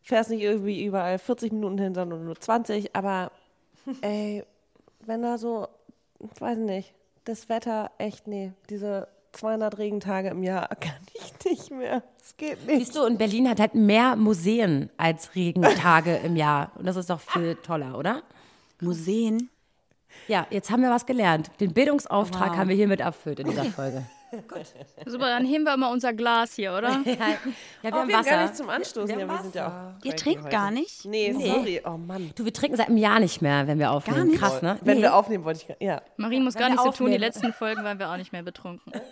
[0.00, 3.30] fährst nicht irgendwie überall 40 Minuten hin, sondern nur 20, aber
[4.00, 4.44] ey,
[5.04, 5.68] wenn da so,
[6.34, 11.70] ich weiß nicht, das Wetter, echt, nee, diese 200 Regentage im Jahr kann ich nicht
[11.70, 12.02] mehr.
[12.22, 12.78] Es geht nicht.
[12.78, 16.72] Siehst du, und Berlin hat halt mehr Museen als Regentage im Jahr.
[16.76, 18.22] Und das ist doch viel toller, oder?
[18.80, 19.48] Museen.
[20.28, 21.50] Ja, jetzt haben wir was gelernt.
[21.60, 24.04] Den Bildungsauftrag haben wir hiermit erfüllt in dieser Folge.
[25.06, 26.88] Super, dann heben wir mal unser Glas hier, oder?
[27.04, 27.18] ja, ja,
[27.82, 28.42] wir Oh, haben wir haben gar Wasser.
[28.42, 29.08] nicht zum Anstoßen.
[29.08, 30.50] Wir Ja, haben wir sind ja auch Ihr trinkt heute.
[30.52, 31.04] gar nicht?
[31.04, 31.46] Nee, Nee.
[31.50, 31.82] sorry.
[31.84, 32.32] Oh Mann.
[32.34, 34.28] Du, wir trinken seit einem Jahr nicht mehr, wenn wir aufnehmen.
[34.28, 34.40] nicht?
[34.40, 34.78] Krass, ne?
[34.82, 35.02] Wenn Nee.
[35.02, 35.76] wir aufnehmen, wollte ich.
[35.86, 36.00] Ja.
[36.16, 37.10] Marie muss Wenn gar wir nicht so tun.
[37.10, 38.92] Die letzten Folgen waren wir auch nicht mehr betrunken.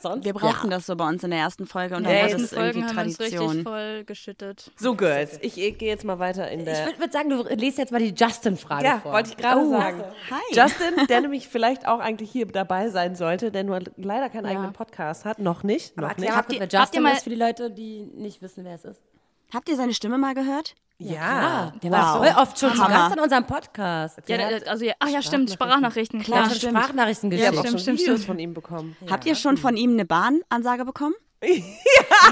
[0.00, 0.24] Sonst?
[0.24, 2.52] Wir brauchten das so bei uns in der ersten Folge und Ja, dann letzten das
[2.52, 3.62] irgendwie Folgen haben wir uns richtig Tradition.
[3.64, 4.70] voll geschüttet.
[4.76, 5.38] So, Girls.
[5.42, 6.86] Ich, ich gehe jetzt mal weiter in Ich der.
[6.86, 9.12] würde würd sagen, du liest jetzt mal die Justin-Frage Ja, vor.
[9.12, 10.04] wollte ich gerade Oh, sagen.
[10.30, 10.56] hi.
[10.56, 14.52] Justin, der nämlich vielleicht auch eigentlich hier dabei sein sollte, der nur leider keinen Ja.
[14.52, 15.40] eigenen Podcast hat.
[15.40, 15.92] Noch nicht.
[15.96, 16.36] Aber Noch erklär nicht.
[16.36, 18.74] mal kurz, wer habt ihr Justin mal- ist für die Leute, die nicht wissen, wer
[18.76, 19.02] es ist.
[19.52, 20.74] Habt ihr seine Stimme mal gehört?
[21.00, 21.72] Ja.
[21.82, 22.94] Der war voll oft schon zu Hammer.
[22.94, 24.18] Gast in unserem Podcast.
[24.26, 26.76] Ja, also, ja, ach ja, stimmt, Sprachnachrichten, Klar, stimmt.
[26.76, 27.66] Sprachnachrichten Ich habe geschickt.
[27.66, 28.26] auch schon stimmt, Videos stimmt.
[28.26, 28.96] von ihm bekommen.
[29.08, 31.14] Habt ihr schon von ihm eine Bahnansage bekommen?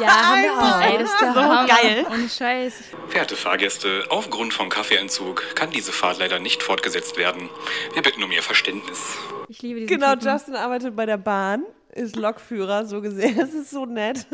[0.00, 0.80] Ja, haben wir auch.
[0.80, 1.66] Ey, das ist der Hammer.
[1.66, 2.06] geil.
[2.12, 2.74] Ohne Scheiß.
[3.08, 7.48] Verehrte Fahrgäste, aufgrund von Kaffeeentzug kann diese Fahrt leider nicht fortgesetzt werden.
[7.94, 9.16] Wir bitten um Ihr Verständnis.
[9.48, 10.26] Ich liebe diesen Genau, Typen.
[10.28, 11.64] Justin arbeitet bei der Bahn,
[11.96, 13.36] ist Lokführer, so gesehen.
[13.36, 14.26] Das ist so nett.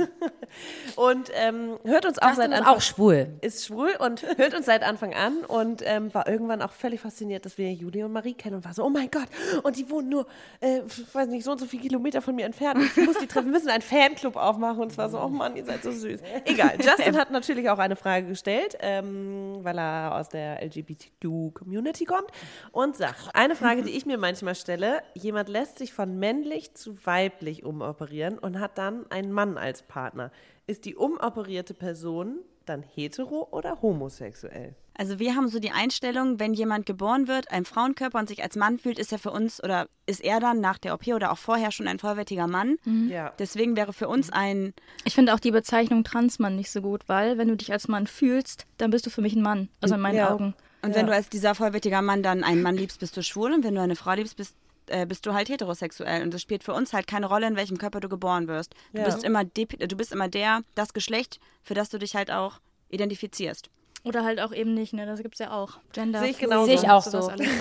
[0.96, 3.28] Und ähm, hört uns auch Justin seit Anfang auch schwul.
[3.40, 7.46] ist schwul und hört uns seit Anfang an und ähm, war irgendwann auch völlig fasziniert,
[7.46, 9.28] dass wir Julie und Marie kennen und war so, oh mein Gott,
[9.62, 10.26] und die wohnen nur,
[10.60, 12.80] äh, ich weiß nicht, so und so viele Kilometer von mir entfernt.
[12.96, 15.56] Ich muss die treffen, wir müssen einen Fanclub aufmachen und es war so, oh Mann,
[15.56, 16.20] ihr seid so süß.
[16.44, 22.30] Egal, Justin hat natürlich auch eine Frage gestellt, ähm, weil er aus der LGBTQ-Community kommt
[22.72, 26.96] und sagt, eine Frage, die ich mir manchmal stelle, jemand lässt sich von männlich zu
[27.06, 30.30] weiblich umoperieren und hat dann einen Mann als Partner.
[30.66, 34.74] Ist die umoperierte Person dann hetero oder homosexuell?
[34.94, 38.56] Also wir haben so die Einstellung, wenn jemand geboren wird, ein Frauenkörper und sich als
[38.56, 41.38] Mann fühlt, ist er für uns oder ist er dann nach der OP oder auch
[41.38, 42.76] vorher schon ein vollwertiger Mann.
[43.08, 43.32] Ja.
[43.38, 47.38] Deswegen wäre für uns ein, Ich finde auch die Bezeichnung Transmann nicht so gut, weil
[47.38, 49.68] wenn du dich als Mann fühlst, dann bist du für mich ein Mann.
[49.80, 50.30] Also in meinen Ja.
[50.32, 50.54] Augen.
[50.82, 53.64] und wenn du als dieser vollwertiger Mann dann einen Mann liebst, bist du schwul und
[53.64, 54.54] wenn du eine Frau liebst, bist,
[54.88, 56.22] äh, bist du halt heterosexuell.
[56.22, 58.74] Und es spielt für uns halt keine Rolle, in welchem Körper du geboren wirst.
[58.92, 59.04] Du, Ja.
[59.06, 63.70] bist, immer du bist immer der, das Geschlecht, für das du dich halt auch identifizierst.
[64.04, 65.06] Oder halt auch eben nicht, ne?
[65.06, 65.78] Das gibt's ja auch.
[65.92, 66.20] Gender.
[66.20, 66.66] Sehe ich genauso.
[66.66, 67.28] Sehe ich auch so.
[67.28, 67.48] alles.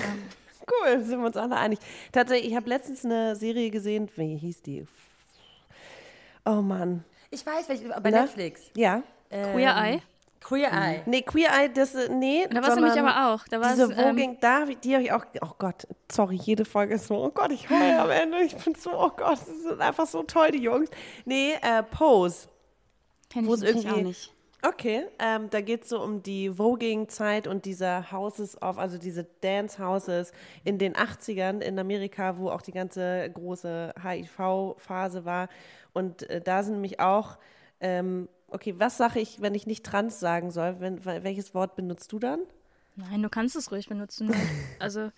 [0.84, 1.80] Cool, sind wir uns alle einig.
[2.12, 4.86] Tatsächlich, ich habe letztens eine Serie gesehen, wie hieß die?
[6.44, 7.04] Oh Mann.
[7.30, 8.22] Ich weiß, welche, bei Na?
[8.22, 8.70] Netflix.
[8.76, 9.02] Ja.
[9.28, 10.02] Queer Eye.
[10.42, 11.02] Queer Eye.
[11.06, 12.46] Nee, Queer Eye, das, äh, nee.
[12.50, 13.46] Da war es nämlich aber auch.
[13.48, 16.64] Da war Diese es, ähm, Voging, da, die habe ich auch, oh Gott, sorry, jede
[16.64, 19.68] Folge ist so, oh Gott, ich heule am Ende, ich bin so, oh Gott, die
[19.68, 20.90] sind einfach so toll, die Jungs.
[21.24, 22.48] Nee, äh, Pose.
[23.30, 23.54] kenn ich wo.
[23.54, 24.32] Ich auch irgendwie- nicht.
[24.64, 29.26] Okay, ähm, da geht es so um die Voging-Zeit und diese Houses of, also diese
[29.40, 30.30] Dance-Houses
[30.62, 35.48] in den 80ern in Amerika, wo auch die ganze große HIV-Phase war.
[35.92, 37.38] Und äh, da sind nämlich auch,
[37.80, 40.76] ähm, okay, was sage ich, wenn ich nicht trans sagen soll?
[40.80, 42.40] Wenn, wel- welches Wort benutzt du dann?
[42.96, 44.32] Nein, du kannst es ruhig benutzen.
[44.78, 45.10] Also,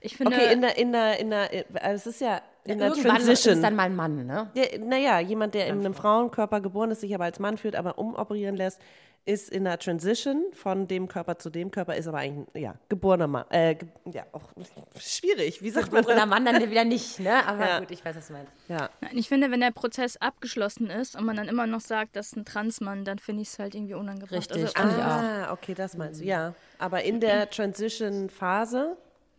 [0.00, 0.34] ich finde.
[0.36, 1.64] Okay, in der, in der, in der, äh,
[1.94, 3.54] es ist ja in der Irgendwann ist Transition.
[3.54, 4.50] es dann mal ein Mann, ne?
[4.56, 7.98] Der, naja, jemand, der in einem Frauenkörper geboren ist, sich aber als Mann fühlt, aber
[7.98, 8.80] umoperieren lässt,
[9.24, 12.74] ist in der Transition von dem Körper zu dem Körper, ist aber eigentlich ein ja,
[12.88, 13.44] geborener Mann.
[13.50, 14.52] Äh, ge ja, auch
[14.98, 15.62] schwierig.
[15.62, 16.26] Wie sagt man Und der das?
[16.26, 17.46] Mann dann wieder nicht, ne?
[17.46, 17.78] Aber Ja.
[17.78, 18.52] gut, ich weiß, was du meinst.
[18.68, 18.90] Ja.
[19.00, 22.28] Nein, ich finde, wenn der Prozess abgeschlossen ist und man dann immer noch sagt, das
[22.28, 24.32] ist ein Transmann, dann finde ich es halt irgendwie unangebracht.
[24.32, 24.76] Richtig.
[24.76, 26.24] Also, Ah, okay, das meinst du.
[26.24, 28.96] Ja, aber in der Transition-Phase,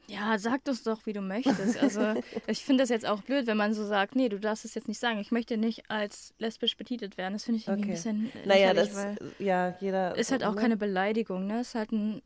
[0.08, 1.82] ja, sag das doch, wie du möchtest.
[1.82, 2.13] Also,
[2.48, 4.88] ich finde das jetzt auch blöd, wenn man so sagt, nee, du darfst es jetzt
[4.88, 5.20] nicht sagen.
[5.20, 7.34] Ich möchte nicht als lesbisch betitelt werden.
[7.34, 8.10] Das finde ich irgendwie okay.
[8.10, 10.16] ein bisschen Naja, das, weil ja, jeder.
[10.18, 10.62] ist halt auch ne?
[10.62, 11.62] keine Beleidigung, ne?
[11.62, 12.22] Ist halt ein,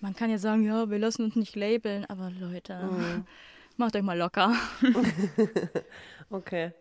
[0.00, 3.26] man kann ja sagen, ja, wir lassen uns nicht labeln, aber Leute, Mhm.
[3.76, 4.54] macht euch mal locker.
[6.30, 6.72] Okay.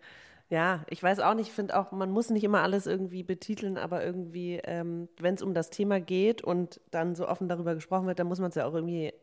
[0.50, 3.78] Ja, ich weiß auch nicht, ich finde auch, man muss nicht immer alles irgendwie betiteln,
[3.78, 8.08] aber irgendwie, ähm, wenn es um das Thema geht und dann so offen darüber gesprochen
[8.08, 9.14] wird, dann muss man es ja auch irgendwie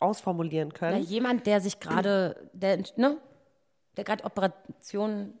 [0.00, 1.02] ausformulieren können.
[1.02, 3.16] jemand, der sich gerade, der, ne?
[3.96, 5.38] Der gerade Operationen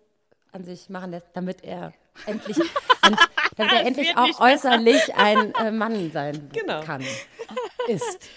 [0.52, 1.92] an sich machen lässt, damit er
[2.26, 2.58] endlich,
[3.02, 3.16] an,
[3.56, 6.80] damit er endlich auch äußerlich ein äh, Mann sein Genau.
[6.82, 7.02] kann.
[7.88, 8.28] Ist.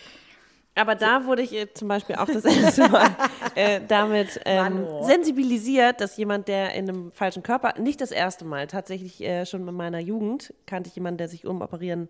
[0.74, 3.10] Aber da wurde ich äh, zum Beispiel auch das erste Mal
[3.56, 8.68] äh, damit ähm, sensibilisiert, dass jemand, der in einem falschen Körper, nicht das erste Mal,
[8.68, 12.08] tatsächlich äh, schon in meiner Jugend kannte ich jemanden, der sich umoperieren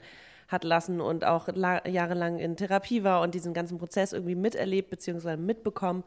[0.52, 4.90] hat lassen und auch la- jahrelang in Therapie war und diesen ganzen Prozess irgendwie miterlebt
[4.90, 5.38] bzw.
[5.38, 6.04] mitbekommen.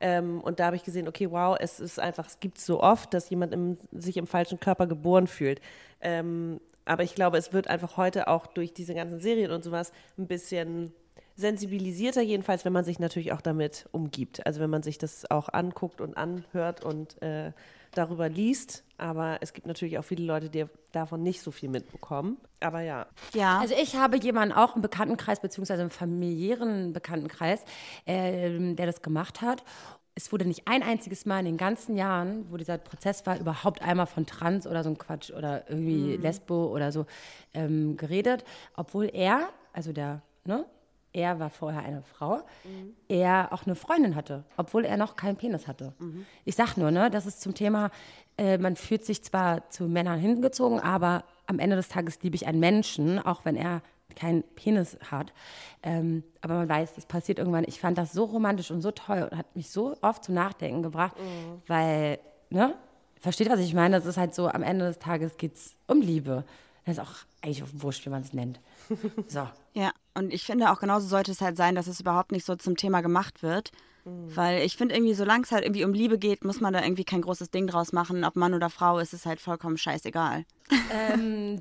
[0.00, 3.12] Ähm, und da habe ich gesehen, okay, wow, es ist einfach, es gibt so oft,
[3.12, 5.60] dass jemand im, sich im falschen Körper geboren fühlt.
[6.00, 9.92] Ähm, aber ich glaube, es wird einfach heute auch durch diese ganzen Serien und sowas
[10.16, 10.92] ein bisschen
[11.34, 14.44] sensibilisierter, jedenfalls, wenn man sich natürlich auch damit umgibt.
[14.46, 17.52] Also wenn man sich das auch anguckt und anhört und äh,
[17.92, 18.84] darüber liest.
[18.98, 22.36] Aber es gibt natürlich auch viele Leute, die davon nicht so viel mitbekommen.
[22.60, 23.06] Aber ja.
[23.32, 23.60] Ja.
[23.60, 27.64] Also ich habe jemanden auch im Bekanntenkreis, beziehungsweise im familiären Bekanntenkreis,
[28.06, 29.62] ähm, der das gemacht hat.
[30.16, 33.82] Es wurde nicht ein einziges Mal in den ganzen Jahren, wo dieser Prozess war, überhaupt
[33.82, 37.06] einmal von Trans oder so ein Quatsch oder irgendwie Lesbo oder so
[37.54, 38.44] ähm, geredet,
[38.76, 40.66] obwohl er, also der, ne,
[41.12, 42.42] er war vorher eine Frau,
[43.08, 45.94] er auch eine Freundin hatte, obwohl er noch keinen Penis hatte.
[46.44, 47.90] Ich sag nur, ne, das ist zum Thema,
[48.38, 52.46] äh, man fühlt sich zwar zu Männern hingezogen, aber am Ende des Tages liebe ich
[52.46, 53.82] einen Menschen, auch wenn er
[54.16, 55.32] keinen Penis hat.
[55.82, 57.64] Ähm, aber man weiß, das passiert irgendwann.
[57.66, 60.82] Ich fand das so romantisch und so toll und hat mich so oft zum Nachdenken
[60.82, 61.16] gebracht,
[61.66, 62.18] weil,
[62.50, 62.74] ne,
[63.20, 63.96] versteht, was ich meine?
[63.96, 66.44] Das ist halt so, am Ende des Tages geht es um Liebe.
[66.84, 68.60] Das ist auch eigentlich auch wurscht, wie man es nennt.
[69.28, 69.46] So.
[69.78, 72.56] Ja, und ich finde auch genauso sollte es halt sein, dass es überhaupt nicht so
[72.56, 73.70] zum Thema gemacht wird.
[74.04, 77.04] Weil ich finde irgendwie, solange es halt irgendwie um Liebe geht, muss man da irgendwie
[77.04, 78.24] kein großes Ding draus machen.
[78.24, 80.46] Ob Mann oder Frau, ist es halt vollkommen scheißegal.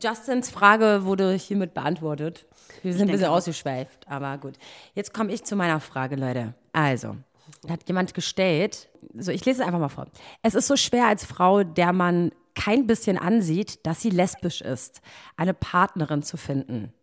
[0.01, 2.47] Justins Frage wurde hiermit beantwortet.
[2.83, 4.53] Wir sind ein bisschen ausgeschweift, aber gut.
[4.95, 6.53] Jetzt komme ich zu meiner Frage, Leute.
[6.71, 7.17] Also,
[7.63, 10.07] da hat jemand gestellt, so ich lese es einfach mal vor.
[10.41, 15.01] Es ist so schwer als Frau, der man kein bisschen ansieht, dass sie lesbisch ist,
[15.35, 16.93] eine Partnerin zu finden.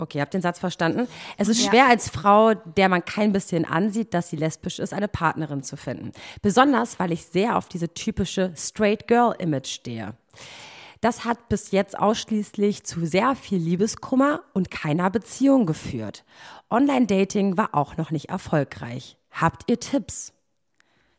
[0.00, 1.06] Okay, habt den Satz verstanden?
[1.36, 5.08] Es ist schwer als Frau, der man kein bisschen ansieht, dass sie lesbisch ist, eine
[5.08, 6.12] Partnerin zu finden.
[6.40, 10.14] Besonders, weil ich sehr auf diese typische Straight Girl Image stehe.
[11.02, 16.24] Das hat bis jetzt ausschließlich zu sehr viel Liebeskummer und keiner Beziehung geführt.
[16.70, 19.18] Online-Dating war auch noch nicht erfolgreich.
[19.30, 20.32] Habt ihr Tipps?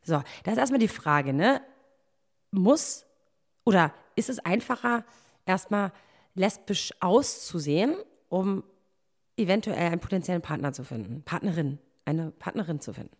[0.03, 1.61] So, da ist erstmal die Frage, ne?
[2.49, 3.05] Muss
[3.63, 5.03] oder ist es einfacher,
[5.45, 5.91] erstmal
[6.33, 7.95] lesbisch auszusehen,
[8.31, 8.63] um
[9.37, 11.21] eventuell einen potenziellen Partner zu finden?
[11.23, 13.15] Partnerin, eine Partnerin zu finden.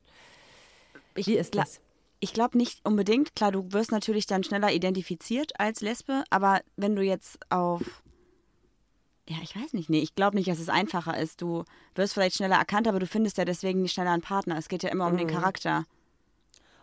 [1.13, 1.81] Wie ist das?
[2.21, 3.35] Ich glaube nicht unbedingt.
[3.35, 8.03] Klar, du wirst natürlich dann schneller identifiziert als Lesbe, aber wenn du jetzt auf.
[9.27, 9.89] Ja, ich weiß nicht.
[9.89, 11.41] Nee, ich glaube nicht, dass es einfacher ist.
[11.41, 11.63] Du
[11.95, 14.57] wirst vielleicht schneller erkannt, aber du findest ja deswegen nicht schneller einen Partner.
[14.57, 15.85] Es geht ja immer um den Charakter.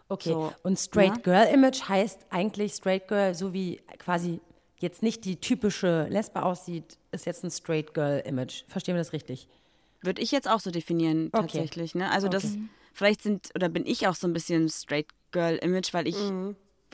[0.08, 1.22] Okay, So, und Straight ja.
[1.22, 4.40] Girl Image heißt eigentlich Straight Girl, so wie quasi
[4.80, 8.64] jetzt nicht die typische Lesbe aussieht, ist jetzt ein Straight Girl Image.
[8.68, 9.48] Verstehen wir das richtig?
[10.02, 11.42] Würde ich jetzt auch so definieren, Okay.
[11.42, 11.94] tatsächlich.
[11.94, 12.10] Ne?
[12.10, 12.56] Also, das
[12.92, 16.16] vielleicht sind, oder bin ich auch so ein bisschen Straight Girl Image, weil ich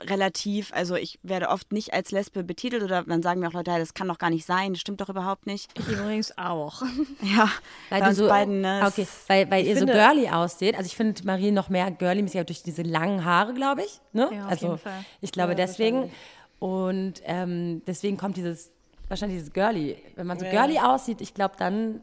[0.01, 3.71] relativ, also ich werde oft nicht als Lesbe betitelt oder dann sagen mir auch Leute,
[3.79, 5.71] das kann doch gar nicht sein, das stimmt doch überhaupt nicht.
[5.79, 6.83] Ich übrigens auch.
[7.23, 7.49] Ja,
[7.91, 8.81] Weil bei so, beiden, ne?
[8.83, 10.77] Ah, okay, weil, weil ihr finde- so girly aussieht.
[10.77, 14.01] Also ich finde Marie noch mehr girly, durch diese langen Haare, glaube ich.
[14.13, 14.31] Ne?
[14.33, 15.05] Ja, auf also jeden Fall.
[15.21, 16.11] ich glaube Ja, deswegen.
[16.59, 18.71] Und ähm, deswegen kommt dieses,
[19.09, 19.97] wahrscheinlich dieses girly.
[20.17, 20.51] Wenn man so Ja.
[20.51, 22.01] girly aussieht, ich glaube, dann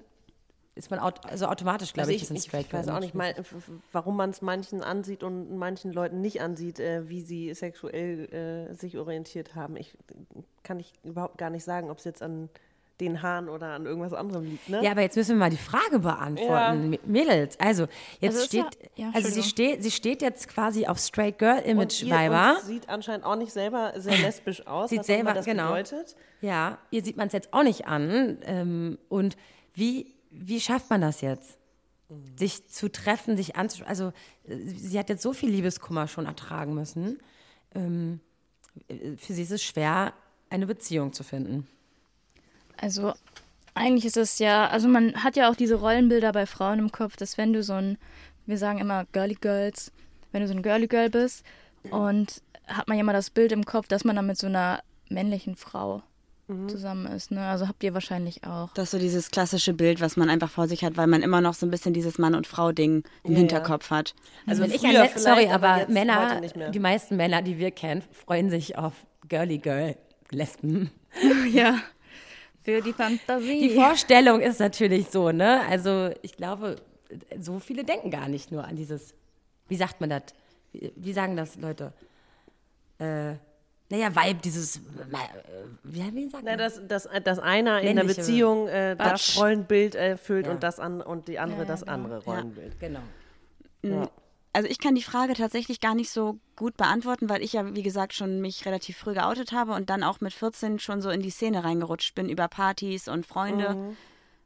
[0.75, 2.99] ist man aut also automatisch, glaube Also ich, ich, ein ich, Straight ich weiß auch
[3.01, 7.53] nicht, f- warum man es manchen ansieht und manchen Leuten nicht ansieht, äh, wie sie
[7.53, 9.75] sexuell äh, sich orientiert haben.
[9.75, 9.97] Ich
[10.63, 12.49] kann ich überhaupt gar nicht sagen, ob es jetzt an
[13.01, 14.69] den Haaren oder an irgendwas anderem liegt.
[14.69, 14.81] Ne?
[14.83, 17.59] Ja, aber jetzt müssen wir mal die Frage beantworten, M- Mädels.
[17.59, 17.87] Also,
[18.19, 21.37] jetzt Also ist ja- steht, ja, also sie steht, sie steht jetzt quasi auf Straight
[21.37, 22.57] Girl und Image ihr Weiber.
[22.63, 24.89] sieht anscheinend auch nicht selber sehr lesbisch aus.
[24.89, 25.69] Sieht was selber- das genau.
[25.73, 26.15] bedeutet.
[26.41, 28.37] Ja, ihr sieht man es jetzt auch nicht an.
[28.43, 29.35] Ähm, und
[29.73, 31.57] wie, wie schafft man das jetzt?
[32.37, 33.87] Sich zu treffen, sich anzuschauen.
[33.89, 34.07] Also,
[34.47, 37.19] äh, sie hat jetzt so viel Liebeskummer schon ertragen müssen.
[37.73, 38.19] Ähm,
[38.89, 40.13] äh, für sie ist es schwer,
[40.49, 41.67] eine Beziehung zu finden.
[42.81, 43.13] Also
[43.73, 47.15] eigentlich ist es ja, also man hat ja auch diese Rollenbilder bei Frauen im Kopf,
[47.15, 47.97] dass wenn du so ein,
[48.45, 49.91] wir sagen immer Girly Girls,
[50.31, 51.45] wenn du so ein Girly Girl bist
[51.89, 54.81] und hat man ja immer das Bild im Kopf, dass man dann mit so einer
[55.09, 56.03] männlichen Frau
[56.67, 57.31] zusammen ist.
[57.31, 57.45] Ne?
[57.47, 58.73] Also habt ihr wahrscheinlich auch.
[58.73, 61.39] Das ist so dieses klassische Bild, was man einfach vor sich hat, weil man immer
[61.39, 64.13] noch so ein bisschen dieses Mann- und Frau-Ding im Ja, Hinterkopf hat.
[64.45, 66.41] Also Wenn ich an, sorry, aber aber Männer,
[66.71, 68.93] die meisten Männer, die wir kennen, freuen sich auf
[69.29, 69.95] Girly Girl
[70.29, 70.91] Lesben.
[71.51, 71.77] Ja.
[72.63, 73.69] Für die Fantasie.
[73.69, 75.61] Die Vorstellung ist natürlich so, ne?
[75.69, 76.75] Also ich glaube,
[77.39, 79.13] so viele denken gar nicht nur an dieses,
[79.67, 80.23] wie sagt man das?
[80.71, 81.91] Wie, wie sagen das Leute?
[82.99, 83.33] Äh,
[83.89, 84.79] naja, Vibe, dieses,
[85.83, 86.59] wie, wie sagt Na, man?
[86.59, 89.37] dass, dass, dass einer in der Männliche Beziehung äh, das.
[89.37, 90.53] Rollenbild erfüllt Ja.
[90.53, 91.91] und, das an, und die andere Ja, das genau.
[91.93, 92.79] andere Rollenbild.
[92.79, 93.01] Genau.
[94.53, 97.83] Also ich kann die Frage tatsächlich gar nicht so gut beantworten, weil ich ja, wie
[97.83, 101.21] gesagt, schon mich relativ früh geoutet habe und dann auch mit 14 schon so in
[101.21, 103.75] die Szene reingerutscht bin über Partys und Freunde.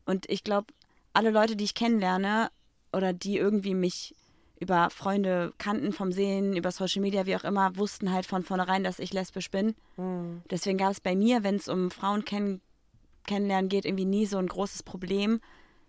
[0.06, 0.68] Und ich glaube,
[1.14, 2.50] alle Leute, die ich kennenlerne
[2.94, 4.14] oder die irgendwie mich
[4.60, 8.84] über Freunde kannten vom Sehen, über Social Media, wie auch immer, wussten halt von vornherein,
[8.84, 9.76] dass ich lesbisch bin.
[10.52, 12.62] Deswegen gab es bei mir, wenn es um Frauen kenn
[13.26, 15.42] kennenlernen geht, irgendwie nie so ein großes Problem,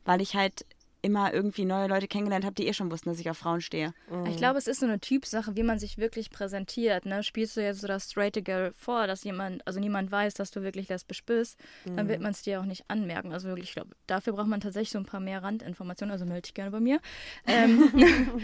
[0.07, 0.65] weil ich halt
[1.07, 3.95] immer irgendwie neue Leute kennengelernt habe, die eh schon wussten, dass ich auf Frauen stehe.
[4.29, 7.07] Ich glaube, es ist so eine Typsache, wie man sich wirklich präsentiert.
[7.07, 7.23] Ne?
[7.23, 10.63] Spielst du jetzt so das straighte Girl vor, dass jemand, also niemand weiß, dass du
[10.63, 13.33] wirklich lesbisch bist, dann wird man es dir auch nicht anmerken.
[13.33, 16.13] Also wirklich, ich glaube, dafür braucht man tatsächlich so ein paar mehr Randinformationen.
[16.13, 17.01] Also melde dich gerne bei mir.
[17.47, 17.93] Ähm,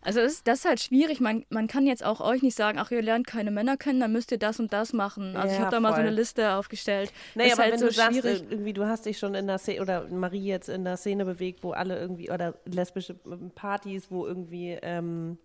[0.00, 1.20] also das, ist- das ist halt schwierig.
[1.20, 4.12] Man, man kann jetzt auch euch nicht sagen, ach, ihr lernt keine Männer kennen, dann
[4.12, 5.36] müsst ihr das und das machen.
[5.36, 7.12] Also ich Ja, habe da mal so eine Liste aufgestellt.
[7.34, 8.42] Nee, Das ist aber halt wenn so du sagst, schwierig.
[8.42, 11.24] äh, irgendwie, du hast dich schon in der Szene, oder Marie jetzt in der Szene
[11.24, 15.38] bewegt, wo alle irgendwie, oder lesbische ähm, Partys, wo irgendwie ähm,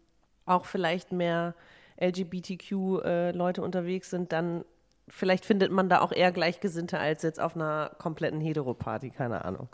[0.45, 1.55] auch vielleicht mehr
[2.01, 4.63] LGBTQ-Leute unterwegs sind, dann
[5.07, 9.67] vielleicht findet man da auch eher Gleichgesinnte als jetzt auf einer kompletten Hetero-Party, keine Ahnung.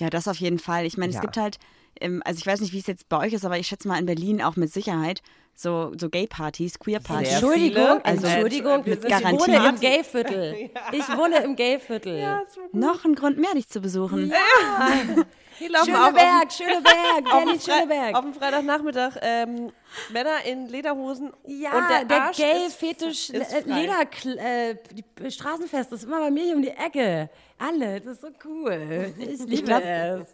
[0.00, 0.86] Ja, das auf jeden Fall.
[0.86, 1.18] Ich meine, Ja.
[1.18, 1.58] es gibt halt,
[2.00, 3.98] ähm, also ich weiß nicht, wie es jetzt bei euch ist, aber ich schätze mal
[3.98, 5.22] in Berlin auch mit Sicherheit
[5.54, 7.32] so, so Gay-Partys, Queer-Partys.
[7.32, 9.40] Entschuldigung, also, Entschuldigung, wir ich Garantie.
[9.42, 10.70] wohne im Gayviertel.
[10.92, 12.44] Ich wohne im Gayviertel.
[12.72, 14.32] Noch ein Grund mehr, dich zu besuchen.
[15.58, 18.14] Hier laufen Schöneberg, Schöneberg, auf, Berlin, dem Fre- Schöneberg.
[18.14, 19.72] auf dem Freitagnachmittag ähm,
[20.12, 23.80] Männer in Lederhosen Ja, und der, der, Arsch gay ist- fetisch ist äh, frei.
[23.80, 24.76] Leder äh,
[25.20, 27.28] die Straßenfest das ist immer bei mir hier um die Ecke.
[27.58, 29.12] Alle, das ist so cool.
[29.18, 30.28] Ich liebe glaub, es.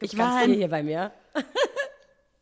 [0.00, 1.10] Ich war ein- hier bei mir.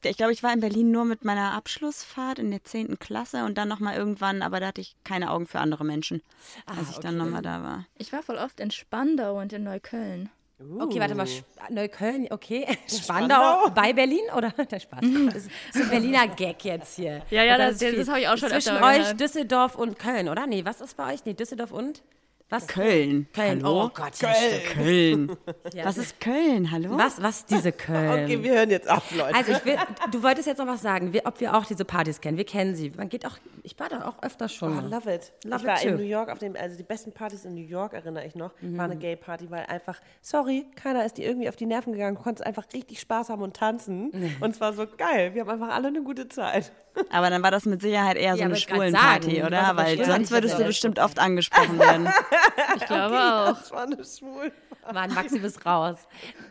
[0.05, 2.99] Ich glaube, ich war in Berlin nur mit meiner Abschlussfahrt in der 10.
[3.01, 6.23] Klasse und dann nochmal irgendwann, aber da hatte ich keine Augen für andere Menschen,
[6.67, 7.85] als ich dann nochmal da war.
[7.97, 10.31] Ich war voll oft in Spandau und in Neukölln.
[10.61, 12.66] Okay, warte mal, Sp Neukölln, okay.
[12.88, 14.51] Spandau, bei Berlin oder?
[14.71, 15.01] Der Spaß.
[15.27, 17.23] Das ist ein Berliner Gag jetzt hier.
[17.31, 19.21] Ja, ja, das- ist das habe ich auch schon Zwischen öfter euch gehört.
[19.21, 20.47] Düsseldorf und Köln, oder?
[20.49, 21.25] Nee, was ist bei euch?
[21.25, 22.03] Nee, Düsseldorf und?
[22.50, 22.66] Was?
[22.66, 23.26] Köln.
[23.34, 23.62] Köln.
[23.62, 23.84] Hallo?
[23.84, 24.64] Oh Gott, ja, stimmt.
[24.72, 25.37] Köln.
[25.74, 25.84] Ja.
[25.84, 26.70] Was ist Köln?
[26.70, 26.96] Hallo?
[26.96, 28.24] Was, was diese Köln?
[28.24, 29.34] Okay, wir hören jetzt auf, Leute.
[29.34, 29.76] Also ich will,
[30.11, 32.38] du wolltest jetzt noch was sagen, wir, ob wir auch diese Partys kennen.
[32.38, 32.90] Wir kennen sie.
[32.96, 34.78] Man geht auch, ich war da auch öfter schon.
[34.78, 35.30] Oh, love it.
[35.44, 35.96] Love ich war it in too.
[35.98, 38.78] New York auf dem, also die besten Partys in New York erinnere ich noch, Mhm.
[38.78, 42.16] war eine Gay Party, weil einfach, sorry, keiner ist dir irgendwie auf die Nerven gegangen,
[42.16, 45.34] du konntest einfach richtig Spaß haben und tanzen und es war so geil.
[45.34, 46.72] Wir haben einfach alle eine gute Zeit.
[47.11, 49.76] Aber dann war das mit Sicherheit eher so Ja, eine grad Schwulenparty, sagen, was oder?
[49.76, 52.08] Weil sonst würdest du bestimmt oft angesprochen werden.
[52.77, 53.48] Ich glaube auch.
[53.59, 54.53] Das war eine schwul.
[54.92, 55.96] Mann, Maxi, bist raus.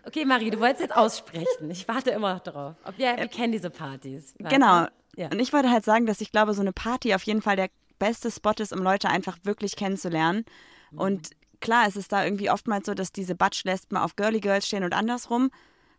[0.06, 1.70] Okay, Marie, du wolltest jetzt aussprechen.
[1.70, 2.76] Ich warte immer noch drauf.
[2.84, 4.36] Ob wir, wir kennen diese Partys.
[4.40, 4.56] Warte.
[4.56, 4.86] Genau.
[5.16, 5.30] Ja.
[5.32, 7.70] Und ich wollte halt sagen, dass ich glaube, so eine Party auf jeden Fall der
[8.00, 10.46] beste Spot ist, um Leute einfach wirklich kennenzulernen.
[10.92, 11.00] Mhm.
[11.00, 14.84] Und klar, es ist da irgendwie oftmals so, dass diese Batsch-Lesben auf Girly Girls stehen
[14.84, 15.50] und andersrum.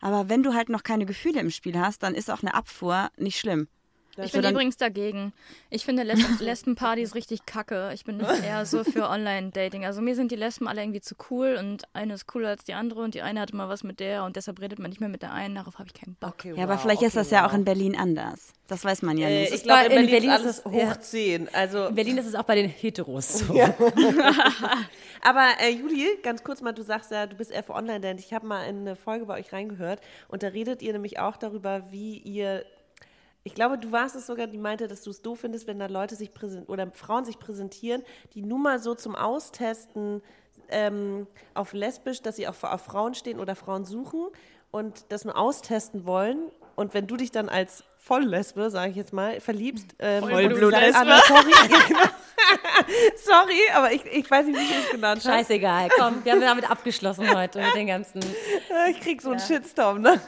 [0.01, 3.11] Aber wenn du halt noch keine Gefühle im Spiel hast, dann ist auch eine Abfuhr
[3.17, 3.69] nicht schlimm.
[4.25, 5.33] Ich bin übrigens dagegen.
[5.71, 7.91] Ich finde Les Lesbenpartys richtig kacke.
[7.95, 9.85] Ich bin eher so für Online-Dating.
[9.85, 12.75] Also mir sind die Lesben alle irgendwie zu cool und eine ist cooler als die
[12.75, 15.09] andere und die eine hatte mal was mit der und deshalb redet man nicht mehr
[15.09, 15.55] mit der einen.
[15.55, 16.35] Darauf habe ich keinen Bock.
[16.35, 17.59] Okay, Ja, aber wow, vielleicht ist okay, das ja auch wow.
[17.59, 18.53] in Berlin anders.
[18.67, 19.55] Das weiß man ja Äh, nicht.
[19.55, 21.01] ich glaube, in in Berlin, ist ist alles es- hoch ja.
[21.01, 21.49] 10.
[21.55, 23.55] Also, In Berlin ist es auch bei den Heteros so.
[25.23, 28.19] aber äh, Juli, ganz kurz mal, du sagst ja, du bist eher für Online-Dating.
[28.25, 31.37] Ich habe mal in eine Folge bei euch reingehört und da redet ihr nämlich auch
[31.37, 32.65] darüber, wie ihr
[33.45, 35.87] ich glaube, du warst es sogar, die meinte, dass du es doof findest, wenn da
[35.87, 38.03] Leute sich präsentieren oder Frauen sich präsentieren,
[38.35, 40.23] die nur mal so zum Austesten
[40.69, 44.29] ähm, auf lesbisch, dass sie auch auf Frauen stehen oder Frauen suchen
[44.71, 46.51] und das nur austesten wollen.
[46.77, 51.21] Und wenn du dich dann als Volllesbe, sage ich jetzt mal, verliebst, ähm, Vollblutlesbe.
[51.27, 52.01] sorry, Ja, genau.
[53.17, 55.37] sorry, aber ich, ich weiß nicht, wie ich es genannt habe.
[55.37, 58.21] Scheißegal, komm, wir haben damit abgeschlossen heute mit den ganzen
[58.91, 60.19] Ich krieg so einen Shitstorm, ne?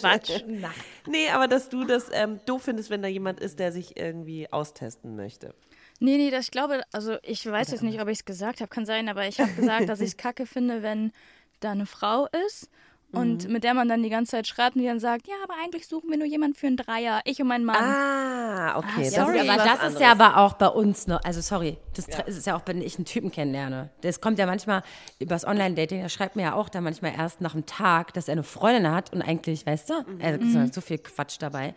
[0.00, 0.42] Quatsch.
[0.46, 0.70] Na,
[1.06, 4.50] Nee, aber dass du das ähm, doof findest, wenn da jemand ist, der sich irgendwie
[4.50, 5.54] austesten möchte.
[6.00, 8.70] Nee, nee, das, ich glaube, also ich weiß jetzt nicht, ob ich es gesagt habe,
[8.70, 11.12] kann sein, aber ich habe gesagt, dass ich es kacke finde, wenn
[11.60, 12.70] da eine Frau ist
[13.12, 15.54] und mit der man dann die ganze Zeit schreibt und die dann sagt, ja, aber
[15.62, 17.76] eigentlich suchen wir nur jemanden für einen Dreier, ich und mein Mann.
[17.82, 19.04] Ah, okay.
[19.10, 19.38] Ja, sorry.
[19.40, 22.46] aber was das ist ja aber auch bei uns noch, also sorry, das tre- ist
[22.46, 23.90] ja auch, wenn ich einen Typen kennenlerne.
[24.02, 24.82] Das kommt ja manchmal
[25.18, 28.32] übers Online-Dating, da schreibt mir ja auch dann manchmal erst nach einem Tag, dass er
[28.32, 31.74] eine Freundin hat und eigentlich, weißt du, also ist ja so viel Quatsch dabei.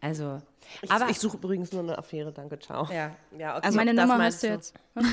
[0.00, 0.42] Also,
[0.82, 2.88] Ich, aber ich suche übrigens nur eine Affäre, danke, ciao.
[2.92, 3.10] Ja.
[3.38, 4.74] ja okay, Also meine das Nummer meinst hast du jetzt.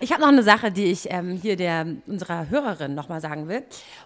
[0.00, 3.62] Ich habe noch eine Sache, die ich ähm, hier der unserer Hörerin nochmal sagen will.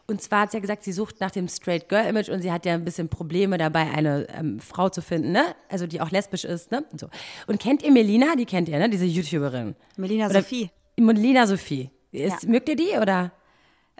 [0.06, 2.52] Und zwar hat sie ja gesagt, sie sucht nach dem Straight Girl Image und sie
[2.52, 5.54] hat ja ein bisschen Probleme dabei, eine ähm, Frau zu finden, ne?
[5.68, 6.84] Also die auch lesbisch ist, ne?
[6.92, 7.08] Und, so.
[7.46, 8.36] und kennt ihr Melina?
[8.36, 8.88] Die kennt ihr, ne?
[8.88, 9.74] Diese YouTuberin.
[9.96, 10.70] Melina Oder- Sophie.
[10.96, 11.90] Melina Sophie.
[12.12, 13.32] Ist, Mögt ihr die oder?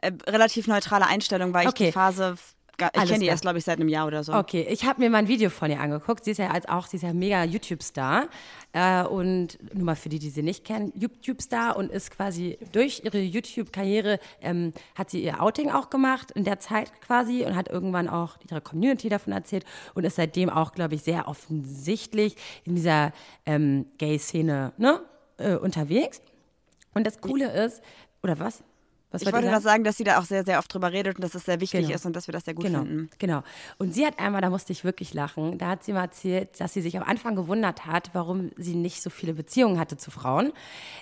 [0.03, 1.87] Äh, relativ neutrale Einstellung, weil ich Okay.
[1.87, 2.35] die Phase,
[2.79, 4.33] ich kenne die erst, glaube ich, seit einem Jahr oder so.
[4.33, 6.25] Okay, ich habe mir mal ein Video von ihr angeguckt.
[6.25, 8.29] Sie ist ja als auch, sie ist ja mega YouTube-Star.
[8.73, 13.03] Äh, und nur mal für die, die sie nicht kennen, YouTube-Star und ist quasi durch
[13.05, 17.69] ihre YouTube-Karriere, ähm, hat sie ihr Outing auch gemacht in der Zeit quasi und hat
[17.69, 22.77] irgendwann auch ihrer Community davon erzählt und ist seitdem auch, glaube ich, sehr offensichtlich in
[22.77, 23.13] dieser
[23.47, 25.01] ähm, Gay-Szene ne,
[25.39, 26.23] äh, unterwegs.
[26.95, 27.83] Und das Coole ist,
[28.23, 28.63] oder was?
[29.11, 31.25] Was Ich wollte gerade sagen, dass sie da auch sehr, sehr oft drüber redet und
[31.25, 31.95] dass es sehr wichtig Genau.
[31.95, 33.11] ist und dass wir das sehr gut genau, finden.
[33.19, 33.43] Genau.
[33.79, 36.73] Und sie hat einmal, da musste ich wirklich lachen, da hat sie mal erzählt, dass
[36.73, 40.53] sie sich am Anfang gewundert hat, warum sie nicht so viele Beziehungen hatte zu Frauen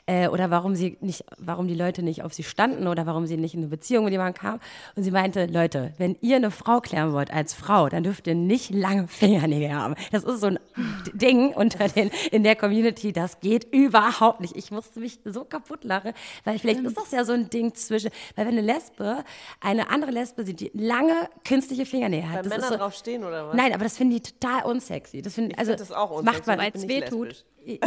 [0.07, 3.37] äh, oder warum sie nicht, warum die Leute nicht auf sie standen oder warum sie
[3.37, 4.61] nicht in eine Beziehung mit jemandem kam.
[4.97, 8.35] Und sie meinte, Leute, wenn ihr eine Frau klären wollt als Frau, dann dürft ihr
[8.35, 9.95] nicht lange Fingernägel haben.
[10.13, 10.59] Das ist so ein
[11.13, 14.57] Ding unter den in der Community, das geht überhaupt nicht.
[14.57, 16.13] Ich musste mich so kaputt lachen,
[16.45, 19.25] weil vielleicht ist das ja so ein Ding zwischen, weil wenn eine Lesbe
[19.61, 23.49] eine andere Lesbe sieht, die lange künstliche Fingernägel hat, Weil Männer so, drauf stehen oder
[23.49, 23.57] was?
[23.57, 25.23] Nein, aber das finde ich total unsexy.
[25.23, 27.45] Das find, also find das auch macht man, unsexy, bin ich weh tut.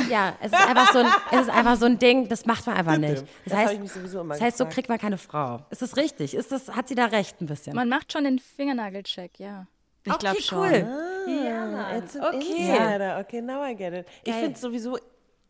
[0.09, 2.75] ja, es ist einfach so ein, es ist einfach so ein Ding, das macht man
[2.77, 3.21] einfach nicht.
[3.21, 5.65] Das, Das heißt, ich mich sowieso immer das heißt, so kriegt man keine Frau.
[5.69, 6.33] Ist das richtig?
[6.33, 7.75] Ist das, hat sie da recht ein bisschen?
[7.75, 9.67] Man macht schon den Fingernagelcheck, ja.
[10.03, 10.57] Ich glaube okay, schon.
[10.57, 10.87] cool.
[10.87, 12.69] Ah, it's an Okay.
[12.69, 13.19] Insider.
[13.19, 14.07] Okay, now I get it.
[14.23, 14.97] Ich finde sowieso,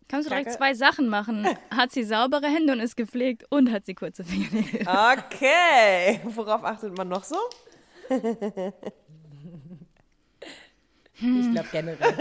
[0.08, 0.58] Kannst du direkt Kacke.
[0.58, 1.48] zwei Sachen machen.
[1.76, 4.82] Hat sie saubere Hände und ist gepflegt und hat sie kurze Fingernägel.
[4.82, 6.20] okay.
[6.36, 7.38] Worauf achtet man noch so?
[11.14, 12.16] Ich glaube generell.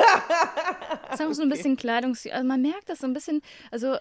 [1.11, 2.33] Das ist auch so ein bisschen Kleidungsstil.
[2.33, 3.41] Also man merkt das so ein bisschen,
[3.71, 3.97] also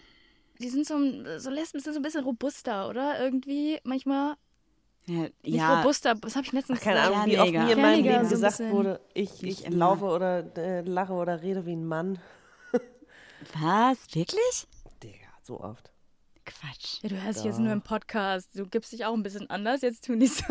[0.59, 0.97] die sind so,
[1.37, 3.19] so Lesben sind so ein bisschen robuster, oder?
[3.23, 4.35] Irgendwie manchmal
[5.05, 6.15] Ja, nicht ja robuster.
[6.21, 7.15] Was habe ich letztens Keine gesagt?
[7.15, 8.71] Ahnung, wie oft mir in meinem Leben so gesagt bisschen.
[8.71, 12.19] wurde, ich, ich laufe oder äh, lache oder rede wie ein Mann.
[13.59, 13.97] Was?
[14.13, 14.67] Wirklich?
[15.03, 15.91] Digga, so oft.
[16.45, 16.97] Quatsch.
[17.03, 18.49] Ja, du hörst dich jetzt nur im Podcast.
[18.55, 19.81] Du gibst dich auch ein bisschen anders.
[19.81, 20.43] Jetzt tu nicht so.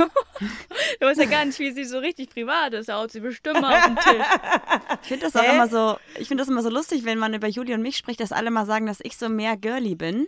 [1.01, 2.89] Du weißt ja gar nicht, wie sie so richtig privat ist.
[2.89, 4.27] Da haut sie bestimmt mal auf den Tisch.
[5.03, 7.49] Ich finde das auch immer so, ich finde das immer so lustig, wenn man über
[7.49, 10.27] Juli und mich spricht, dass alle mal sagen, dass ich so mehr girly bin.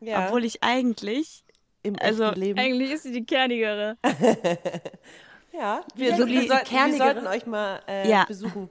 [0.00, 0.26] Ja.
[0.26, 1.44] Obwohl ich eigentlich,
[1.82, 2.58] Im also echten Leben.
[2.58, 3.96] Eigentlich ist sie die kernigere.
[5.54, 6.98] Ja, wir, Juli, wir, die sollten, wir kernigere.
[7.12, 8.24] sollten euch mal äh, Ja.
[8.24, 8.70] besuchen.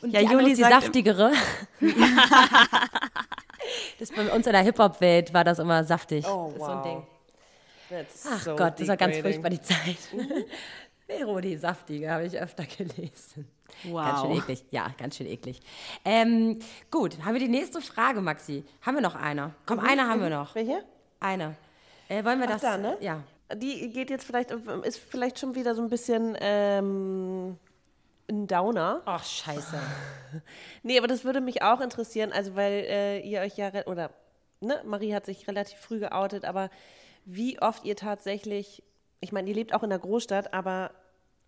[0.00, 1.32] Und Ja, Juli ist die saftigere.
[3.98, 6.24] das bei uns in der Hip-Hop-Welt war das immer saftig.
[6.26, 6.84] Oh, das ist so ein wow.
[6.84, 7.06] Ding.
[7.90, 9.96] That's Ach so Gott, das war ganz furchtbar die Zeit.
[11.06, 13.48] Vero, die saftige, habe ich öfter gelesen.
[13.82, 14.38] Ganz schön Wow.
[14.38, 14.64] eklig.
[14.70, 15.60] Ja, ganz schön eklig.
[16.04, 16.58] Ähm,
[16.90, 18.64] gut, haben wir die nächste Frage, Maxi?
[18.82, 19.54] Haben wir noch eine?
[19.64, 20.54] Komm, eine haben wir noch.
[20.54, 20.84] Welche?
[21.20, 21.56] Eine.
[22.08, 22.60] Äh, wollen wir das?
[22.60, 22.96] da, ne?
[23.00, 23.22] Ja.
[23.54, 27.56] Die geht jetzt vielleicht, ist vielleicht schon wieder so ein bisschen ähm,
[28.28, 29.02] ein Downer.
[29.04, 29.78] Ach, scheiße.
[30.82, 34.10] Nee, aber das würde mich auch interessieren, also weil äh, ihr euch ja, oder
[34.60, 36.68] ne, Marie hat sich relativ früh geoutet, aber
[37.24, 38.82] wie oft ihr tatsächlich,
[39.20, 40.90] ich meine, ihr lebt auch in der Großstadt, aber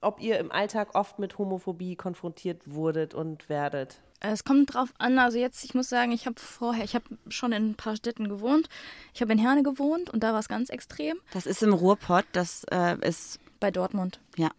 [0.00, 4.00] ob ihr im Alltag oft mit Homophobie konfrontiert wurdet und werdet.
[4.20, 7.52] Es kommt drauf an, also jetzt, ich muss sagen, ich habe vorher, ich habe schon
[7.52, 8.68] in ein paar Städten gewohnt.
[9.14, 11.18] Ich habe in Herne gewohnt und da war es ganz extrem.
[11.32, 14.20] das ist im Ruhrpott, das äh, ist, Bei Dortmund.
[14.36, 14.50] ja.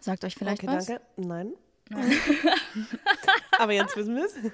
[0.00, 0.86] Sagt euch vielleicht Okay, was?
[0.86, 1.02] danke.
[1.16, 1.52] Nein.
[3.58, 4.34] aber jetzt wissen wir es.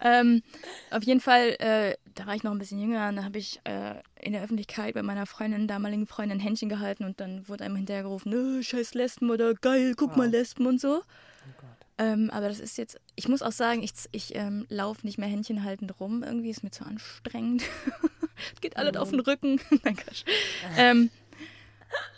[0.00, 0.42] Ähm,
[0.90, 3.60] auf jeden Fall, äh, da war ich noch ein bisschen jünger und da habe ich
[3.64, 7.76] äh, in der Öffentlichkeit bei meiner Freundin, damaligen Freundin, Händchen gehalten und dann wurde einem
[7.76, 11.02] hinterhergerufen, scheiß Lesben oder geil, guck mal Lesben und so.
[11.98, 15.28] Ähm, aber das ist jetzt, ich muss auch sagen, ich, ich ähm, laufe nicht mehr
[15.28, 17.62] Händchen haltend rum, irgendwie ist mir zu anstrengend.
[18.54, 19.58] Es Geht alles auf den Rücken.
[19.82, 20.24] Nein, Quatsch.
[20.76, 21.08] Ähm,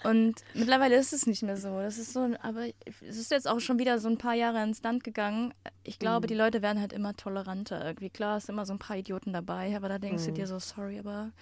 [0.05, 1.81] und mittlerweile ist es nicht mehr so.
[1.81, 4.83] Das ist so, aber es ist jetzt auch schon wieder so ein paar Jahre ins
[4.83, 5.55] Land gegangen.
[5.85, 8.11] Ich glaube, die Leute werden halt immer toleranter irgendwie.
[8.11, 10.59] Klar, es sind immer so ein paar Idioten dabei, aber da denkst du dir so,
[10.59, 11.33] sorry, aber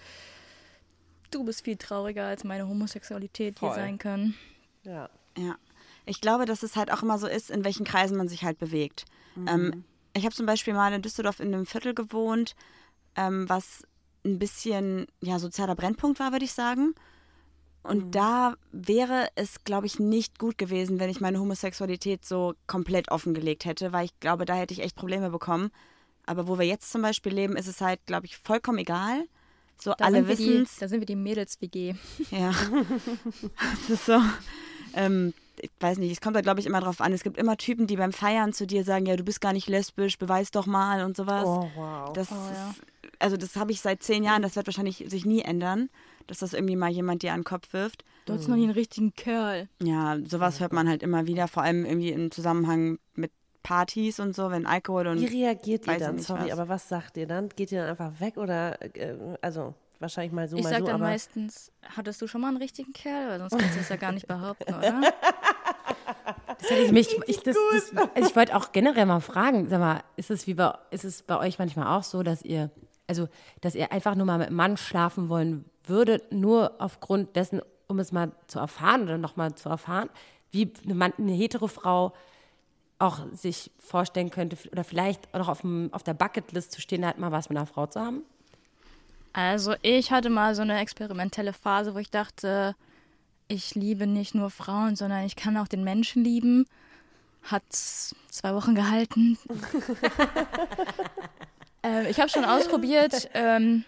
[1.31, 3.77] du bist viel trauriger, als meine Homosexualität hier Voll.
[3.77, 4.35] sein kann.
[4.85, 5.11] Ja.
[5.37, 5.57] Ja.
[6.07, 8.59] Ich glaube, dass es halt auch immer so ist, in welchen Kreisen man sich halt
[8.59, 9.05] bewegt.
[9.49, 12.55] Ähm, ich habe zum Beispiel mal in Düsseldorf in einem Viertel gewohnt,
[13.17, 13.83] ähm, was
[14.25, 16.95] ein bisschen ja, sozialer Brennpunkt war, würde ich sagen.
[17.87, 23.11] Und da wäre es, glaube ich, nicht gut gewesen, wenn ich meine Homosexualität so komplett
[23.11, 25.71] offengelegt hätte, weil ich glaube, da hätte ich echt Probleme bekommen.
[26.27, 29.25] Aber wo wir jetzt zum Beispiel leben, ist es halt, glaube ich, vollkommen egal.
[29.79, 31.95] So Da alle wissen Da sind wir die Mädels-WG.
[32.31, 32.51] ja.
[33.89, 34.21] das ist so.
[34.95, 37.13] Ähm, ich weiß nicht, es kommt da, glaube ich, immer drauf an.
[37.13, 39.69] Es gibt immer Typen, die beim Feiern zu dir sagen, ja, du bist gar nicht
[39.69, 41.45] lesbisch, beweis doch mal und sowas.
[41.47, 42.13] Oh, wow.
[42.13, 42.71] Das ja.
[42.71, 42.83] ist,
[43.19, 45.89] also das habe ich seit zehn Jahren, das wird wahrscheinlich sich nie ändern,
[46.27, 48.05] dass das irgendwie mal jemand dir an den Kopf wirft.
[48.27, 49.69] Du hast noch nie einen richtigen Kerl.
[49.83, 53.31] Ja, sowas hört man halt immer wieder, vor allem irgendwie im Zusammenhang mit
[53.63, 56.19] Partys und so, wenn Alkohol und Wie reagiert ihr dann?
[56.19, 56.53] Sorry, was.
[56.53, 57.49] aber was sagt ihr dann?
[57.49, 60.87] Geht ihr dann einfach weg oder, äh, also wahrscheinlich mal so, Ich mal sag so,
[60.87, 63.29] dann aber meistens, hattest du schon mal einen richtigen Kerl?
[63.29, 65.01] Weil sonst kannst du das ja gar nicht behaupten, oder?
[66.59, 69.79] Das hätte ich mich, ich, das, das, also ich wollte auch generell mal fragen, sag
[69.79, 72.71] mal, ist es wie bei, ist es bei euch manchmal auch so, dass ihr,
[73.07, 73.29] also,
[73.61, 77.99] dass ihr einfach nur mal mit einem Mann schlafen wollen würdet, nur aufgrund dessen, um
[77.99, 80.11] es mal zu erfahren oder nochmal zu erfahren,
[80.51, 82.13] wie eine, Mann, eine hetero Frau
[82.99, 87.05] auch sich vorstellen könnte oder vielleicht auch noch auf, dem, auf der Bucketlist zu stehen,
[87.05, 88.23] halt mal was mit einer Frau zu haben?
[89.33, 92.75] Also ich hatte mal so eine experimentelle Phase, wo ich dachte,
[93.49, 96.67] ich liebe nicht nur Frauen, sondern ich kann auch den Menschen lieben.
[97.43, 99.39] Hat zwei Wochen gehalten.
[101.87, 103.31] äh, ich habe schon ausprobiert.
[103.35, 103.85] Ähm,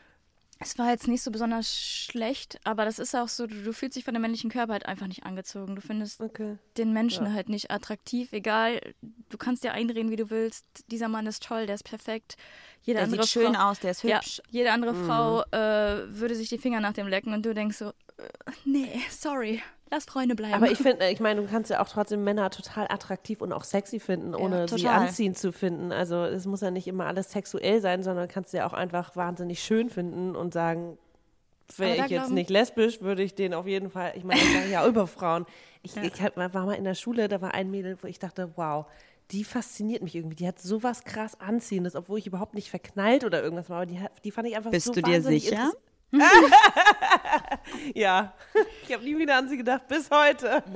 [0.60, 3.96] es war jetzt nicht so besonders schlecht, aber das ist auch so, du, du fühlst
[3.96, 5.76] dich von dem männlichen Körper halt einfach nicht angezogen.
[5.76, 6.58] Du findest okay.
[6.76, 8.80] den Menschen halt nicht attraktiv, egal.
[9.28, 10.66] Du kannst dir einreden, wie du willst.
[10.90, 12.36] Dieser Mann ist toll, der ist perfekt.
[12.82, 14.42] Jede der andere sieht schön Frau, aus, der ist ja, hübsch.
[14.50, 17.90] jede andere Frau äh, würde sich die Finger nach dem lecken und du denkst so,
[17.90, 20.54] äh, nee, sorry, lass Freunde bleiben.
[20.54, 23.64] Aber ich finde, ich meine, du kannst ja auch trotzdem Männer total attraktiv und auch
[23.64, 25.06] sexy finden, ohne sie total.
[25.06, 25.92] anziehend zu finden.
[25.92, 29.16] Also es muss ja nicht immer alles sexuell sein, sondern kannst du ja auch einfach
[29.16, 30.98] wahnsinnig schön finden und sagen,
[31.76, 34.64] wäre ich jetzt nicht lesbisch, würde ich den auf jeden Fall, ich meine, das sage
[34.66, 35.44] ich ja über Frauen.
[35.82, 38.52] Ich, ich hab, war mal in der Schule, da war ein Mädel, wo ich dachte,
[38.56, 38.86] wow,
[39.30, 40.36] die fasziniert mich irgendwie.
[40.36, 44.00] Die hat sowas krass Anziehendes, obwohl ich überhaupt nicht verknallt oder irgendwas war, aber die,
[44.24, 45.72] die fand ich einfach Bist so du dir wahnsinnig sicher?
[47.94, 48.34] Ja,
[48.86, 50.62] ich habe nie wieder an sie gedacht, bis heute.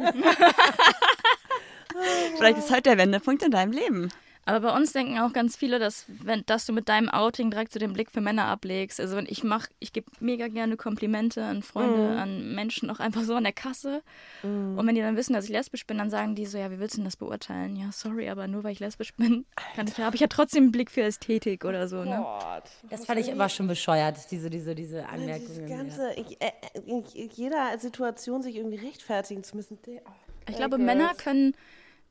[2.36, 4.12] Vielleicht ist heute der Wendepunkt in deinem Leben.
[4.44, 7.72] Aber bei uns denken auch ganz viele, dass, wenn, dass du mit deinem Outing direkt
[7.72, 8.98] so den Blick für Männer ablegst.
[8.98, 13.22] Also wenn ich mach, ich gebe mega gerne Komplimente an Freunde, an Menschen, auch einfach
[13.22, 14.02] so an der Kasse.
[14.42, 16.80] Und wenn die dann wissen, dass ich lesbisch bin, dann sagen die so, ja, wie
[16.80, 17.76] willst du denn das beurteilen?
[17.76, 19.44] Ja, sorry, aber nur weil ich lesbisch bin,
[19.76, 22.02] kann ich, habe ich ja trotzdem einen Blick für Ästhetik oder so.
[22.02, 22.16] Ne?
[22.16, 22.64] Gott.
[22.90, 25.68] Das fand ich immer schon bescheuert, diese, diese, diese Anmerkungen.
[25.68, 25.76] ja.
[25.76, 26.50] ganze, ich, äh,
[26.84, 29.78] in jeder Situation sich irgendwie rechtfertigen zu müssen.
[29.86, 30.00] oh,
[30.48, 30.86] Ich glaube, Girls.
[30.86, 31.54] Männer können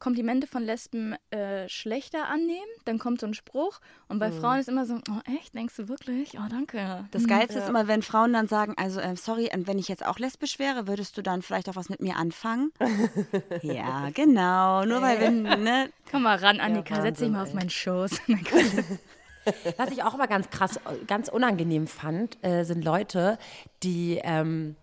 [0.01, 2.59] Komplimente von Lesben äh, schlechter annehmen.
[2.85, 3.79] Dann kommt so ein Spruch.
[4.07, 6.33] Und bei Frauen ist immer so, oh echt, denkst du wirklich?
[6.39, 7.05] Oh, danke.
[7.11, 10.03] Das Geilste ist immer, wenn Frauen dann sagen, also äh, sorry, und wenn ich jetzt
[10.03, 12.71] auch lesbisch wäre, würdest du dann vielleicht auch was mit mir anfangen?
[13.61, 14.85] ja, genau.
[14.85, 15.91] Nur weil wenn, ne?
[16.11, 18.21] Komm mal ran, Annika, setz dich mal auf meinen Schoß.
[19.77, 23.39] Was ich auch immer ganz krass, ganz unangenehm fand, äh, sind Leute,
[23.81, 24.75] die ähm,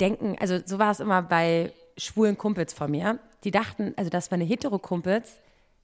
[0.00, 4.30] denken, also so war es immer bei schwulen Kumpels von mir, die dachten, also das
[4.30, 5.36] meine Hetero-Kumpels,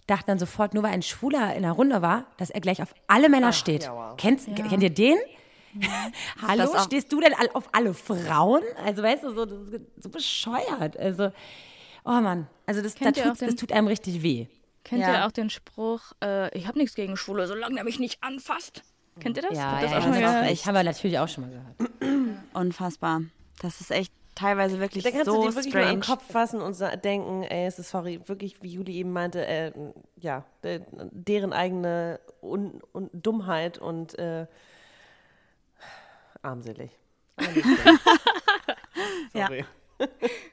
[0.08, 2.92] dachten dann sofort, nur weil ein Schwuler in der Runde war, dass er gleich auf
[3.06, 3.84] alle Männer steht.
[3.84, 4.16] ja, wow.
[4.18, 5.16] Kennst, Kennt ihr den?
[6.46, 8.62] Hallo, Das stehst du denn auf alle Frauen?
[8.84, 10.98] Also weißt du, so, das ist so bescheuert.
[10.98, 11.30] Also,
[12.04, 14.46] oh Mann, also das, da Kennt ihr tut's, auch den- das tut einem richtig weh.
[14.84, 15.12] Kennt Ja.
[15.14, 18.82] ihr auch den Spruch, äh, ich habe nichts gegen Schwule, solange er mich nicht anfasst?
[19.20, 19.56] Kennt ihr das?
[19.56, 20.50] Ja, das ja, auch schon mal das gehört?
[20.50, 20.66] echt.
[20.66, 22.42] haben wir natürlich auch schon mal gehört.
[22.54, 23.22] Unfassbar.
[23.60, 26.60] Das ist echt teilweise wirklich Da kannst so du dir wirklich mal am Kopf fassen
[26.60, 29.72] und denken, ey, es ist sorry, wirklich, wie Juli eben meinte, äh,
[30.16, 30.80] ja, de-
[31.10, 34.46] deren eigene Un Un Dummheit und äh,
[36.42, 36.90] armselig.
[37.40, 37.62] Schlimm.
[39.34, 39.46] Ja.
[39.46, 39.64] sorry.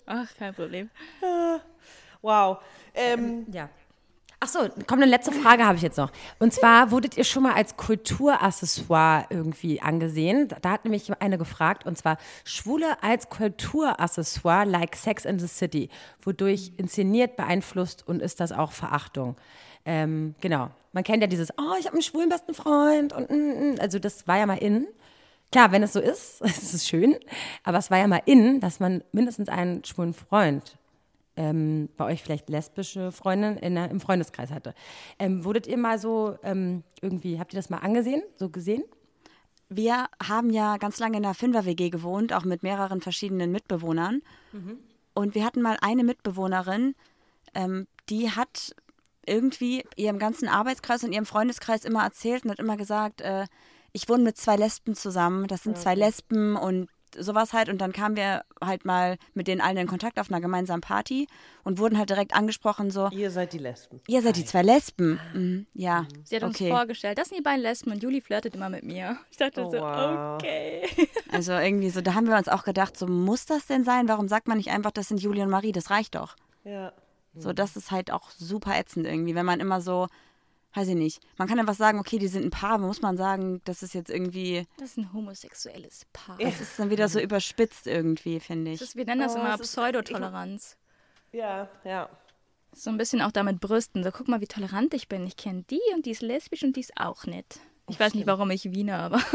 [0.06, 0.90] Ach, kein Problem.
[2.22, 2.58] Wow.
[2.94, 3.70] Ähm, Ja.
[4.42, 6.12] Ach so, komm, eine letzte Frage habe ich jetzt noch.
[6.40, 10.48] Und zwar, wurdet ihr schon mal als Kulturaccessoire irgendwie angesehen?
[10.62, 15.90] Da- hat nämlich eine gefragt, und zwar Schwule als Kulturaccessoire like Sex in the City,
[16.22, 19.36] wodurch inszeniert, beeinflusst und ist das auch Verachtung?
[19.84, 20.70] Ähm, genau.
[20.94, 23.76] Man kennt ja dieses, oh, ich habe einen schwulen besten Freund und mm, mm.
[23.82, 24.88] also das war ja mal in.
[25.52, 27.18] Klar, wenn es so ist, ist es schön,
[27.66, 30.78] aber es war ja mal in, dass man mindestens einen schwulen Freund
[31.40, 34.76] ähm, bei euch vielleicht lesbische Freundin in der, im Freundeskreis hatte.
[35.18, 38.84] Ähm, wurdet ihr mal so ähm, irgendwie, habt ihr das mal angesehen, so gesehen?
[39.70, 44.22] Wir haben ja ganz lange in einer Fünfer-WG gewohnt, auch mit mehreren verschiedenen Mitbewohnern.
[45.14, 46.96] Und wir hatten mal eine Mitbewohnerin,
[47.54, 48.76] ähm, die hat
[49.26, 53.46] irgendwie ihrem ganzen Arbeitskreis und ihrem Freundeskreis immer erzählt und hat immer gesagt, äh,
[53.94, 57.70] ich wohne mit zwei Lesben zusammen, das sind zwei Lesben und sowas halt.
[57.70, 61.28] Und dann kamen wir halt mal mit denen allen in Kontakt auf einer gemeinsamen Party
[61.64, 64.02] und wurden halt direkt angesprochen, so, ihr seid die Lesben.
[64.08, 65.20] ihr seid die zwei Lesben.
[65.34, 66.70] Mhm, ja, Sie hat uns okay.
[66.70, 69.18] vorgestellt, das sind die beiden Lesben und Juli flirtet immer mit mir.
[69.32, 70.36] Ich dachte Oh, so, wow.
[70.36, 70.88] okay.
[71.32, 74.08] Also irgendwie so, da haben wir uns auch gedacht, so muss das denn sein?
[74.08, 76.36] Warum sagt man nicht einfach, das sind Julie und Marie, das reicht doch.
[76.64, 76.92] Ja.
[77.36, 80.08] So, das ist halt auch super ätzend irgendwie, wenn man immer so,
[80.76, 83.18] weiß ich nicht, man kann einfach sagen, okay, die sind ein Paar, aber muss man
[83.18, 86.38] sagen, das ist jetzt irgendwie, Das ist ein homosexuelles Paar.
[86.38, 88.88] das ist dann wieder so überspitzt irgendwie, finde Das ich.
[88.90, 90.78] ist, wir nennen das Oh, immer ist- Pseudotoleranz.
[91.32, 92.10] Ja, ja.
[92.76, 94.04] So ein bisschen auch damit brüsten.
[94.04, 95.26] So, guck mal, wie tolerant ich bin.
[95.26, 97.60] Ich kenne die und die ist lesbisch und die ist auch nett.
[97.90, 99.20] Ich weiß nicht, warum ich Wiener, aber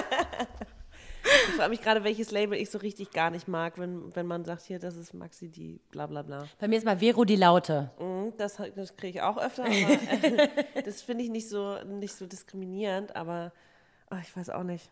[1.22, 4.44] Ich frage mich gerade, welches Label ich so richtig gar nicht mag, wenn, wenn man
[4.44, 6.46] sagt, hier, das ist Maxi, die bla bla bla.
[6.58, 7.90] Bei mir ist mal Vero die Laute.
[7.98, 10.48] Mhm, Das, das kriege ich auch öfter, aber äh,
[10.84, 13.52] das finde ich nicht so, nicht so diskriminierend, aber
[14.08, 14.90] ach, ich weiß auch nicht.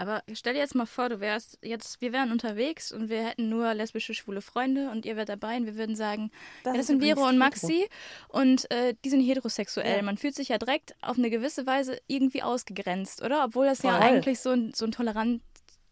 [0.00, 3.48] Aber stell dir jetzt mal vor, du wärst jetzt, wir wären unterwegs und wir hätten
[3.48, 6.30] nur lesbische, schwule Freunde und ihr wärt dabei und wir würden sagen,
[6.62, 7.88] Das ja, das sind Vero und Maxi
[8.28, 9.96] und äh, die sind heterosexuell.
[9.96, 10.02] Ja.
[10.02, 13.44] Man fühlt sich ja direkt auf eine gewisse Weise irgendwie ausgegrenzt, oder?
[13.44, 14.00] Obwohl das ja Voll.
[14.02, 15.42] eigentlich so ein, so ein tolerant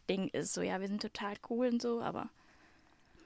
[0.08, 0.54] Ding ist.
[0.54, 2.28] So, ja, wir sind total cool und so, aber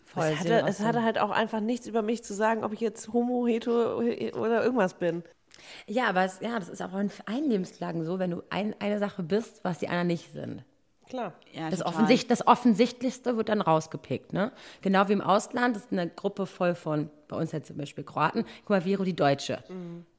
[0.05, 2.81] Voll es, hatte, es hatte halt auch einfach nichts über mich zu sagen, ob ich
[2.81, 5.23] jetzt homo, hetero oder irgendwas bin.
[5.87, 8.99] Ja, aber es, ja, das ist auch in allen Lebenslagen so, wenn du ein, eine
[8.99, 10.65] Sache bist, was die anderen nicht sind.
[11.11, 11.33] Klar.
[11.53, 11.85] Ja, Das.
[11.85, 14.33] Offensicht, das Offensichtlichste wird dann rausgepickt.
[14.33, 14.53] Ne?
[14.81, 18.05] Genau wie im Ausland, das ist eine Gruppe voll von, bei uns jetzt zum Beispiel
[18.05, 18.45] Kroaten.
[18.61, 19.63] Guck mal, Vero die Deutsche.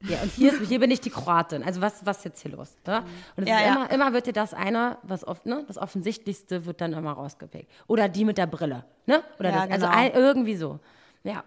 [0.01, 1.63] Ja, und hier, ist, hier bin ich die Kroatin.
[1.63, 2.75] Also was, was ist jetzt hier los?
[2.85, 3.03] Ne?
[3.35, 3.73] Und es Ja, ist ja.
[3.73, 5.63] Immer, immer wird dir das eine, was oft, ne?
[5.67, 7.71] das Offensichtlichste wird dann immer rausgepickt.
[7.87, 8.85] Oder die mit der Brille.
[9.05, 9.23] Ne?
[9.39, 9.97] Oder Ja, das, also genau.
[9.97, 10.79] ein, irgendwie so.
[11.23, 11.43] Ja.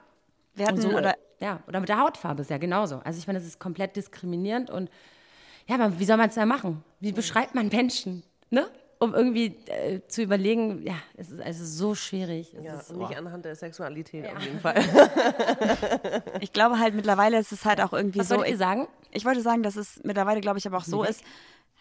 [0.55, 3.01] Wir hatten, Und so, oder, ja, oder mit der Hautfarbe ist ja genauso.
[3.05, 4.89] Also ich meine, das ist komplett diskriminierend und
[5.67, 6.85] ja, aber wie soll man es denn machen?
[7.01, 8.23] Wie beschreibt man Menschen?
[8.51, 8.67] Ne?
[9.05, 12.55] Um irgendwie äh, zu überlegen, ja, es ist also so schwierig.
[12.55, 13.07] Es Ja, ist, und oh.
[13.07, 14.77] nicht anhand der Sexualität auf jeden Fall.
[16.41, 18.37] ich glaube halt mittlerweile ist es halt auch irgendwie Was so.
[18.37, 18.89] wollt ihr sagen?
[19.13, 21.23] Ich wollte sagen, dass es mittlerweile, glaube ich, aber auch so ist.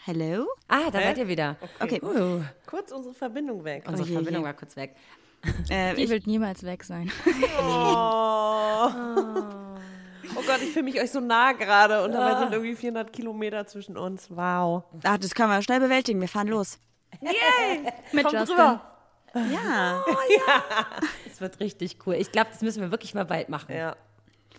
[0.05, 0.45] Hello?
[0.67, 1.55] Ah, da seid ihr wieder.
[1.79, 2.01] Okay.
[2.03, 3.85] Uh, Kurz unsere Verbindung weg.
[3.87, 4.95] unsere Oh je, Verbindung war kurz weg.
[5.69, 7.11] Äh, die ich, wird niemals weg sein.
[7.61, 8.89] Oh.
[10.35, 13.65] oh Gott, ich fühle mich euch so nah gerade und dabei sind irgendwie 400 Kilometer
[13.67, 14.29] zwischen uns.
[14.29, 14.83] Wow.
[15.03, 16.19] ach, das können wir schnell bewältigen.
[16.19, 16.79] Wir fahren los.
[18.11, 18.55] Mit Kommt Justin.
[18.55, 18.81] rüber.
[19.35, 20.03] Ja,
[21.31, 22.15] Es wird richtig cool.
[22.15, 23.75] Ich glaube, das müssen wir wirklich mal bald machen.
[23.75, 23.95] Ja.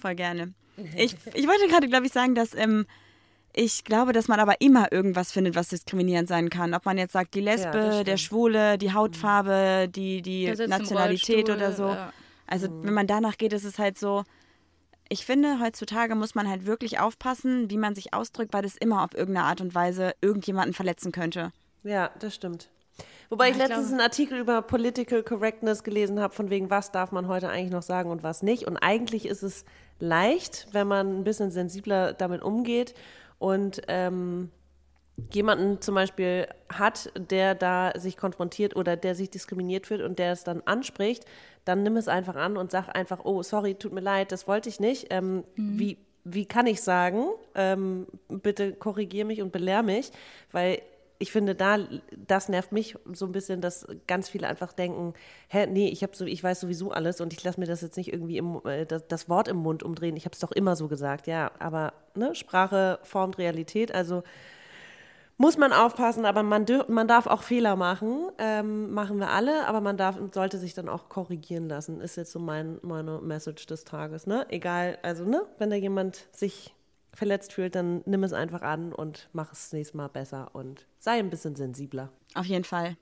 [0.00, 0.52] voll gerne.
[0.96, 2.86] Ich, ich wollte gerade, glaube ich, sagen, dass ähm,
[3.56, 6.74] ich glaube, dass man aber immer irgendwas findet, was diskriminierend sein kann.
[6.74, 8.16] Ob man jetzt sagt, die Lesbe, das der.
[8.16, 11.88] Schwule, die Hautfarbe, die, die Nationalität oder so.
[11.90, 12.12] ja.
[12.46, 14.24] Also wenn man danach geht, ist es halt so,
[15.08, 19.04] ich finde, heutzutage muss man halt wirklich aufpassen, wie man sich ausdrückt, weil das immer
[19.04, 21.52] auf irgendeine Art und Weise irgendjemanden verletzen könnte.
[21.84, 22.68] Ja, das stimmt.
[23.30, 26.92] Wobei ich ich letztens glaube- einen Artikel über Political Correctness gelesen habe, von wegen, was
[26.92, 28.66] darf man heute eigentlich noch sagen und was nicht.
[28.66, 29.64] Und eigentlich ist es
[29.98, 32.94] leicht, wenn man ein bisschen sensibler damit umgeht
[33.38, 34.50] und ähm,
[35.32, 40.32] jemanden zum Beispiel hat, der da sich konfrontiert oder der sich diskriminiert wird und der
[40.32, 41.24] es dann anspricht,
[41.64, 44.68] dann nimm es einfach an und sag einfach, oh, sorry, tut mir leid, das wollte
[44.68, 45.06] ich nicht.
[45.10, 47.24] Ähm, wie, wie kann ich sagen?
[47.54, 50.10] Ähm, bitte korrigier mich und belehr mich,
[50.52, 50.82] weil
[51.18, 51.78] ich finde, da,
[52.26, 55.14] das nervt mich so ein bisschen, dass ganz viele einfach denken,
[55.48, 57.96] hä, nee, ich, hab so, ich weiß sowieso alles und ich lasse mir das jetzt
[57.96, 60.16] nicht irgendwie im, äh, das, das Wort im Mund umdrehen.
[60.16, 64.22] Ich habe es doch immer so gesagt, ja, aber ne, Sprache formt Realität, also
[65.36, 69.66] muss man aufpassen, aber man, dür- man darf auch Fehler machen, ähm, machen wir alle,
[69.66, 73.66] aber man darf sollte sich dann auch korrigieren lassen, ist jetzt so mein, meine Message
[73.66, 74.46] des Tages, ne?
[74.50, 76.74] Egal, also ne, wenn da jemand sich
[77.14, 80.86] verletzt fühlt, dann nimm es einfach an und mach es das nächste Mal besser und
[80.98, 82.10] sei ein bisschen sensibler.
[82.34, 82.96] Auf jeden Fall.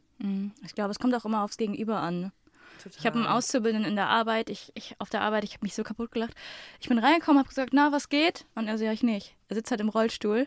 [0.65, 2.31] Ich glaube, es kommt auch immer aufs Gegenüber an.
[2.97, 5.75] Ich habe einen Auszubildenden in der Arbeit, ich, ich auf der Arbeit, ich habe mich
[5.75, 6.35] so kaputt gelacht.
[6.81, 8.47] Ich bin reingekommen, habe gesagt, na, was geht?
[8.55, 9.37] Und er so, ja, ich nicht.
[9.49, 10.47] Er sitzt halt im Rollstuhl.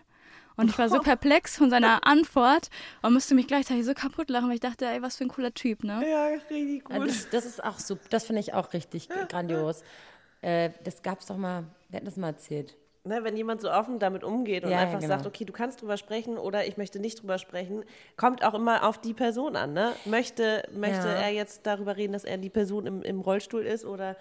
[0.58, 2.70] Und ich war so perplex von seiner Antwort
[3.02, 5.54] und musste mich gleichzeitig so kaputt lachen, weil ich dachte, ey, was für ein cooler
[5.54, 6.10] Typ, ne?
[6.10, 8.04] Ja, richtig Ja, das, das ist auch super.
[8.10, 9.84] Das finde ich auch richtig grandios.
[10.42, 12.76] Äh, das gab es doch mal, wir hatten das mal erzählt.
[13.06, 15.14] Ne, wenn jemand so offen damit umgeht und Ja, ja, einfach genau.
[15.14, 17.84] sagt, okay, du kannst drüber sprechen oder ich möchte nicht drüber sprechen,
[18.18, 19.74] kommt auch immer auf die Person an.
[19.74, 19.94] Ne?
[20.06, 21.14] Möchte, möchte Ja.
[21.14, 24.18] er jetzt darüber reden, dass er die Person im, im Rollstuhl ist oder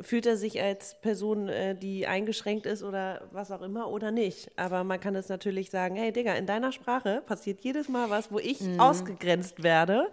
[0.00, 4.50] fühlt er sich als Person, äh, die eingeschränkt ist oder was auch immer oder nicht.
[4.56, 8.30] Aber man kann es natürlich sagen, hey Digga, in deiner Sprache passiert jedes Mal was,
[8.30, 8.78] wo ich Mhm.
[8.80, 10.06] ausgegrenzt werde.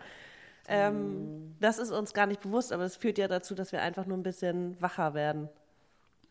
[0.68, 4.06] Ähm, Das ist uns gar nicht bewusst, aber es führt ja dazu, dass wir einfach
[4.08, 5.50] nur ein bisschen wacher werden.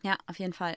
[0.03, 0.75] Ja, auf jeden Fall.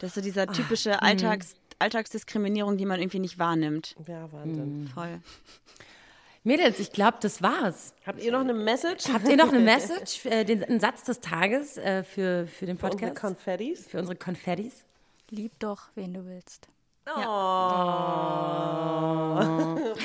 [0.00, 3.94] Das ist so dieser typische Alltags, Alltagsdiskriminierung, die man irgendwie nicht wahrnimmt.
[4.06, 4.90] Ja, Wahnsinn.
[4.92, 5.20] Voll.
[6.44, 7.94] Mädels, ich glaube, das war's.
[8.04, 9.04] Habt ihr noch eine Message?
[9.12, 12.76] Habt ihr noch eine Message, äh, den, einen Satz des Tages äh, für, für den
[12.78, 13.20] Für unsere Podcast?
[13.20, 13.86] Konfettis?
[13.86, 14.84] für unsere Konfettis?
[15.30, 16.66] Lieb doch, wen du willst.
[17.04, 17.14] Wir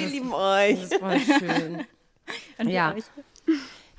[0.08, 0.80] lieben euch.
[0.82, 1.86] Das ist voll schön.
[2.60, 2.94] Und Ja.
[2.94, 3.04] euch.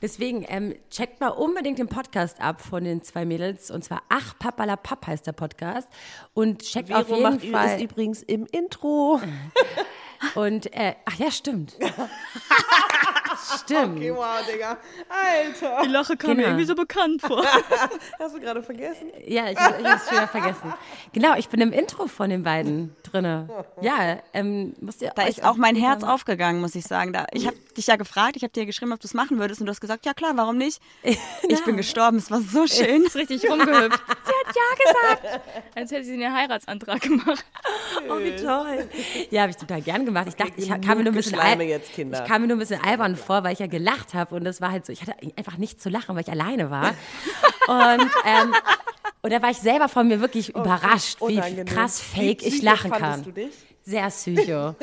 [0.00, 3.70] Deswegen ähm, checkt mal unbedingt den Podcast ab von den zwei Mädels.
[3.70, 5.88] Und zwar Ach Papalapap heißt der Podcast.
[6.34, 7.76] Und checkt auf Vero jeden macht Fall.
[7.76, 9.20] ist übrigens im Intro.
[10.34, 11.76] Und äh, ach ja, stimmt.
[13.60, 14.00] stimmt.
[14.16, 14.76] wow, Digga.
[15.08, 15.82] Alter.
[15.84, 16.48] Die Lache kam mir Genau.
[16.48, 17.44] irgendwie so bekannt vor.
[18.18, 19.10] Hast du gerade vergessen?
[19.26, 20.74] Ja, ich, ich habe es wieder vergessen.
[21.12, 23.48] Genau, ich bin im Intro von den beiden drinne.
[23.80, 27.12] Ja, ähm, musst ihr Da ist auch mein Herz aufgegangen, muss ich sagen.
[27.12, 29.60] Da, ich habe dich ja gefragt, ich habe dir geschrieben, ob du es machen würdest
[29.60, 30.80] und du hast gesagt, ja klar, warum nicht?
[31.48, 33.02] Ich bin gestorben, es war so schön.
[33.04, 34.02] ist richtig rumgehüpft.
[34.26, 35.40] Sie hat ja gesagt.
[35.74, 37.44] Als hätte sie einen Heiratsantrag gemacht.
[38.08, 38.88] Oh, wie toll.
[39.30, 40.26] Ja, habe ich total gern gemacht.
[40.28, 42.22] Ich dachte, ich kam mir nur ein bisschen al- jetzt, Kinder.
[42.22, 44.60] Ich kam mir nur ein bisschen albern vor, weil ich ja gelacht habe und das
[44.60, 46.90] war halt so, ich hatte einfach nicht zu lachen, weil ich alleine war.
[47.68, 48.54] Und ähm,
[49.22, 52.64] und da war ich selber von mir wirklich überrascht, wie krass Wie fake ich psycho
[52.64, 53.24] lachen kann.
[53.24, 53.52] du dich?
[53.88, 54.74] Sehr psycho.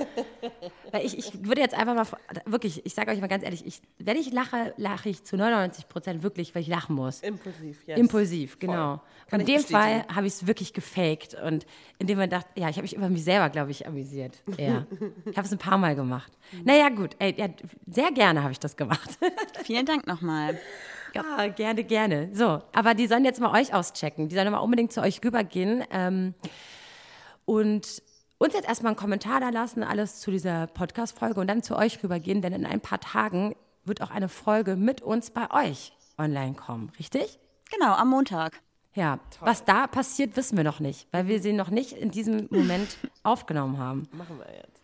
[0.92, 2.08] Weil ich, ich würde jetzt einfach mal,
[2.46, 5.88] wirklich, ich sage euch mal ganz ehrlich, ich, wenn ich lache, lache ich zu 99
[5.88, 7.22] Prozent wirklich, weil ich lachen muss.
[7.22, 8.00] Impulsiv, yes.
[8.00, 9.02] Impulsiv, genau.
[9.28, 11.68] Kann in ich dem Fall habe ich es wirklich gefaked und
[12.00, 14.42] indem man dachte, ja, ich habe mich über mich selber, glaube ich, amüsiert.
[14.58, 14.88] Ja.
[15.26, 16.32] ich habe es ein paar Mal gemacht.
[16.64, 17.50] Naja, gut, ey, ja,
[17.86, 19.20] sehr gerne habe ich das gemacht.
[19.64, 20.58] Vielen Dank nochmal.
[21.16, 22.30] Ja, gerne, gerne.
[22.34, 24.30] So, aber die sollen jetzt mal euch auschecken.
[24.30, 26.34] Die sollen mal unbedingt zu euch rübergehen ähm,
[27.46, 28.04] und
[28.38, 32.04] uns jetzt erstmal einen Kommentar da lassen, alles zu dieser Podcast-Folge und dann zu euch
[32.04, 33.56] rübergehen, denn in ein paar Tagen
[33.86, 37.40] wird auch eine Folge mit uns bei euch online kommen, richtig?
[37.72, 38.62] Genau, am Montag.
[38.94, 42.48] Ja, was da passiert, wissen wir noch nicht, weil wir sie noch nicht in diesem
[42.50, 44.08] Moment aufgenommen haben.
[44.14, 44.82] Machen wir jetzt.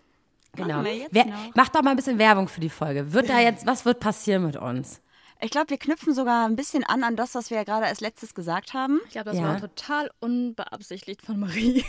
[0.53, 0.75] Genau.
[0.75, 1.55] Machen wir jetzt Wer, noch.
[1.55, 3.13] macht doch mal ein bisschen Werbung für die Folge.
[3.13, 5.01] Wird da jetzt, was wird passieren mit uns?
[5.43, 7.99] Ich glaube, wir knüpfen sogar ein bisschen an an das, was wir ja gerade als
[7.99, 9.01] letztes gesagt haben.
[9.07, 9.45] Ich glaube, das Ja.
[9.45, 11.83] war total unbeabsichtigt von Marie.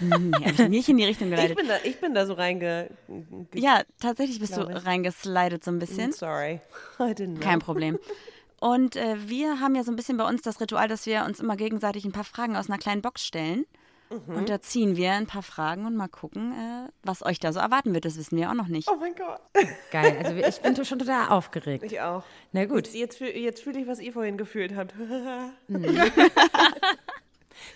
[0.00, 1.56] Hm, hab ich nicht in die Richtung Ich geleitet.
[1.56, 2.90] bin da, ich bin da so reinge...
[3.54, 4.84] Ja, tatsächlich bist du ich.
[4.84, 6.10] reingeslidet so ein bisschen.
[6.12, 6.60] Sorry.
[6.98, 7.40] I didn't know.
[7.40, 7.98] Kein Problem.
[8.60, 11.38] Und äh, wir haben ja so ein bisschen bei uns das Ritual, dass wir uns
[11.38, 13.64] immer gegenseitig ein paar Fragen aus einer kleinen Box stellen.
[14.10, 17.60] Und da ziehen wir ein paar Fragen und mal gucken, äh, was euch da so
[17.60, 18.04] erwarten wird.
[18.06, 18.88] Das wissen wir auch noch nicht.
[18.90, 19.40] Oh mein Gott.
[19.90, 21.84] Geil, also ich bin schon total aufgeregt.
[21.84, 22.22] Ich auch.
[22.52, 22.86] Na gut.
[22.86, 24.94] Jetzt, jetzt, fühl- jetzt fühle ich, was ihr vorhin gefühlt habt.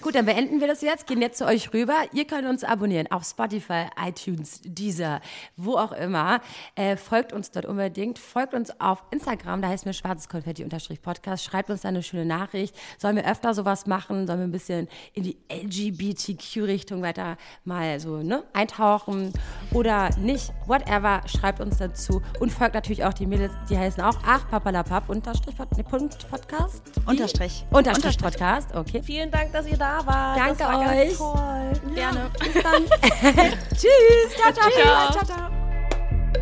[0.01, 1.95] Gut, dann beenden wir das jetzt, gehen jetzt zu euch rüber.
[2.13, 5.21] Ihr könnt uns abonnieren auf Spotify, iTunes, Deezer,
[5.57, 6.41] wo auch immer.
[6.75, 8.19] Äh, folgt uns dort unbedingt.
[8.19, 11.45] Folgt uns auf Instagram, da heißt mir schwarzes Konfetti-Podcast.
[11.45, 12.75] Schreibt uns da eine schöne Nachricht.
[12.99, 14.27] Sollen wir öfter sowas machen?
[14.27, 19.33] Sollen wir ein bisschen in die LGBTQ-Richtung weiter mal so ne, eintauchen
[19.73, 20.53] oder nicht?
[20.67, 22.23] Whatever, schreibt uns dazu.
[22.41, 26.83] Und folgt natürlich auch die Mädels, die heißen auch Ach Papalapap unterstrich Podcast.
[27.07, 27.65] Unterstrich.
[27.71, 29.03] Unterstrich Podcast, okay.
[29.03, 30.39] Vielen Dank, dass ihr da wart.
[30.39, 31.09] Danke das war euch.
[31.09, 31.95] Ganz toll.
[31.95, 32.31] Gerne.
[33.71, 35.53] Tschüss, ciao, ciao, ciao, ciao, ciao.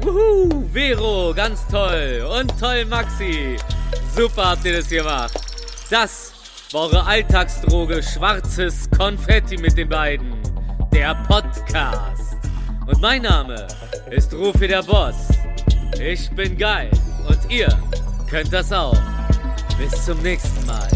[0.03, 2.26] Wuhu, Vero, ganz toll.
[2.39, 3.57] Und toll, Maxi.
[4.14, 5.35] Super habt ihr das gemacht.
[5.91, 6.33] Das
[6.72, 10.35] war eure Alltagsdroge Schwarzes Konfetti mit den beiden.
[10.93, 12.37] Der Podcast.
[12.87, 13.66] Und mein Name
[14.11, 15.28] ist Rufi der Boss.
[16.01, 16.91] Ich bin geil.
[17.28, 17.68] Und ihr
[18.28, 18.97] könnt das auch.
[19.78, 20.89] Bis zum nächsten Mal.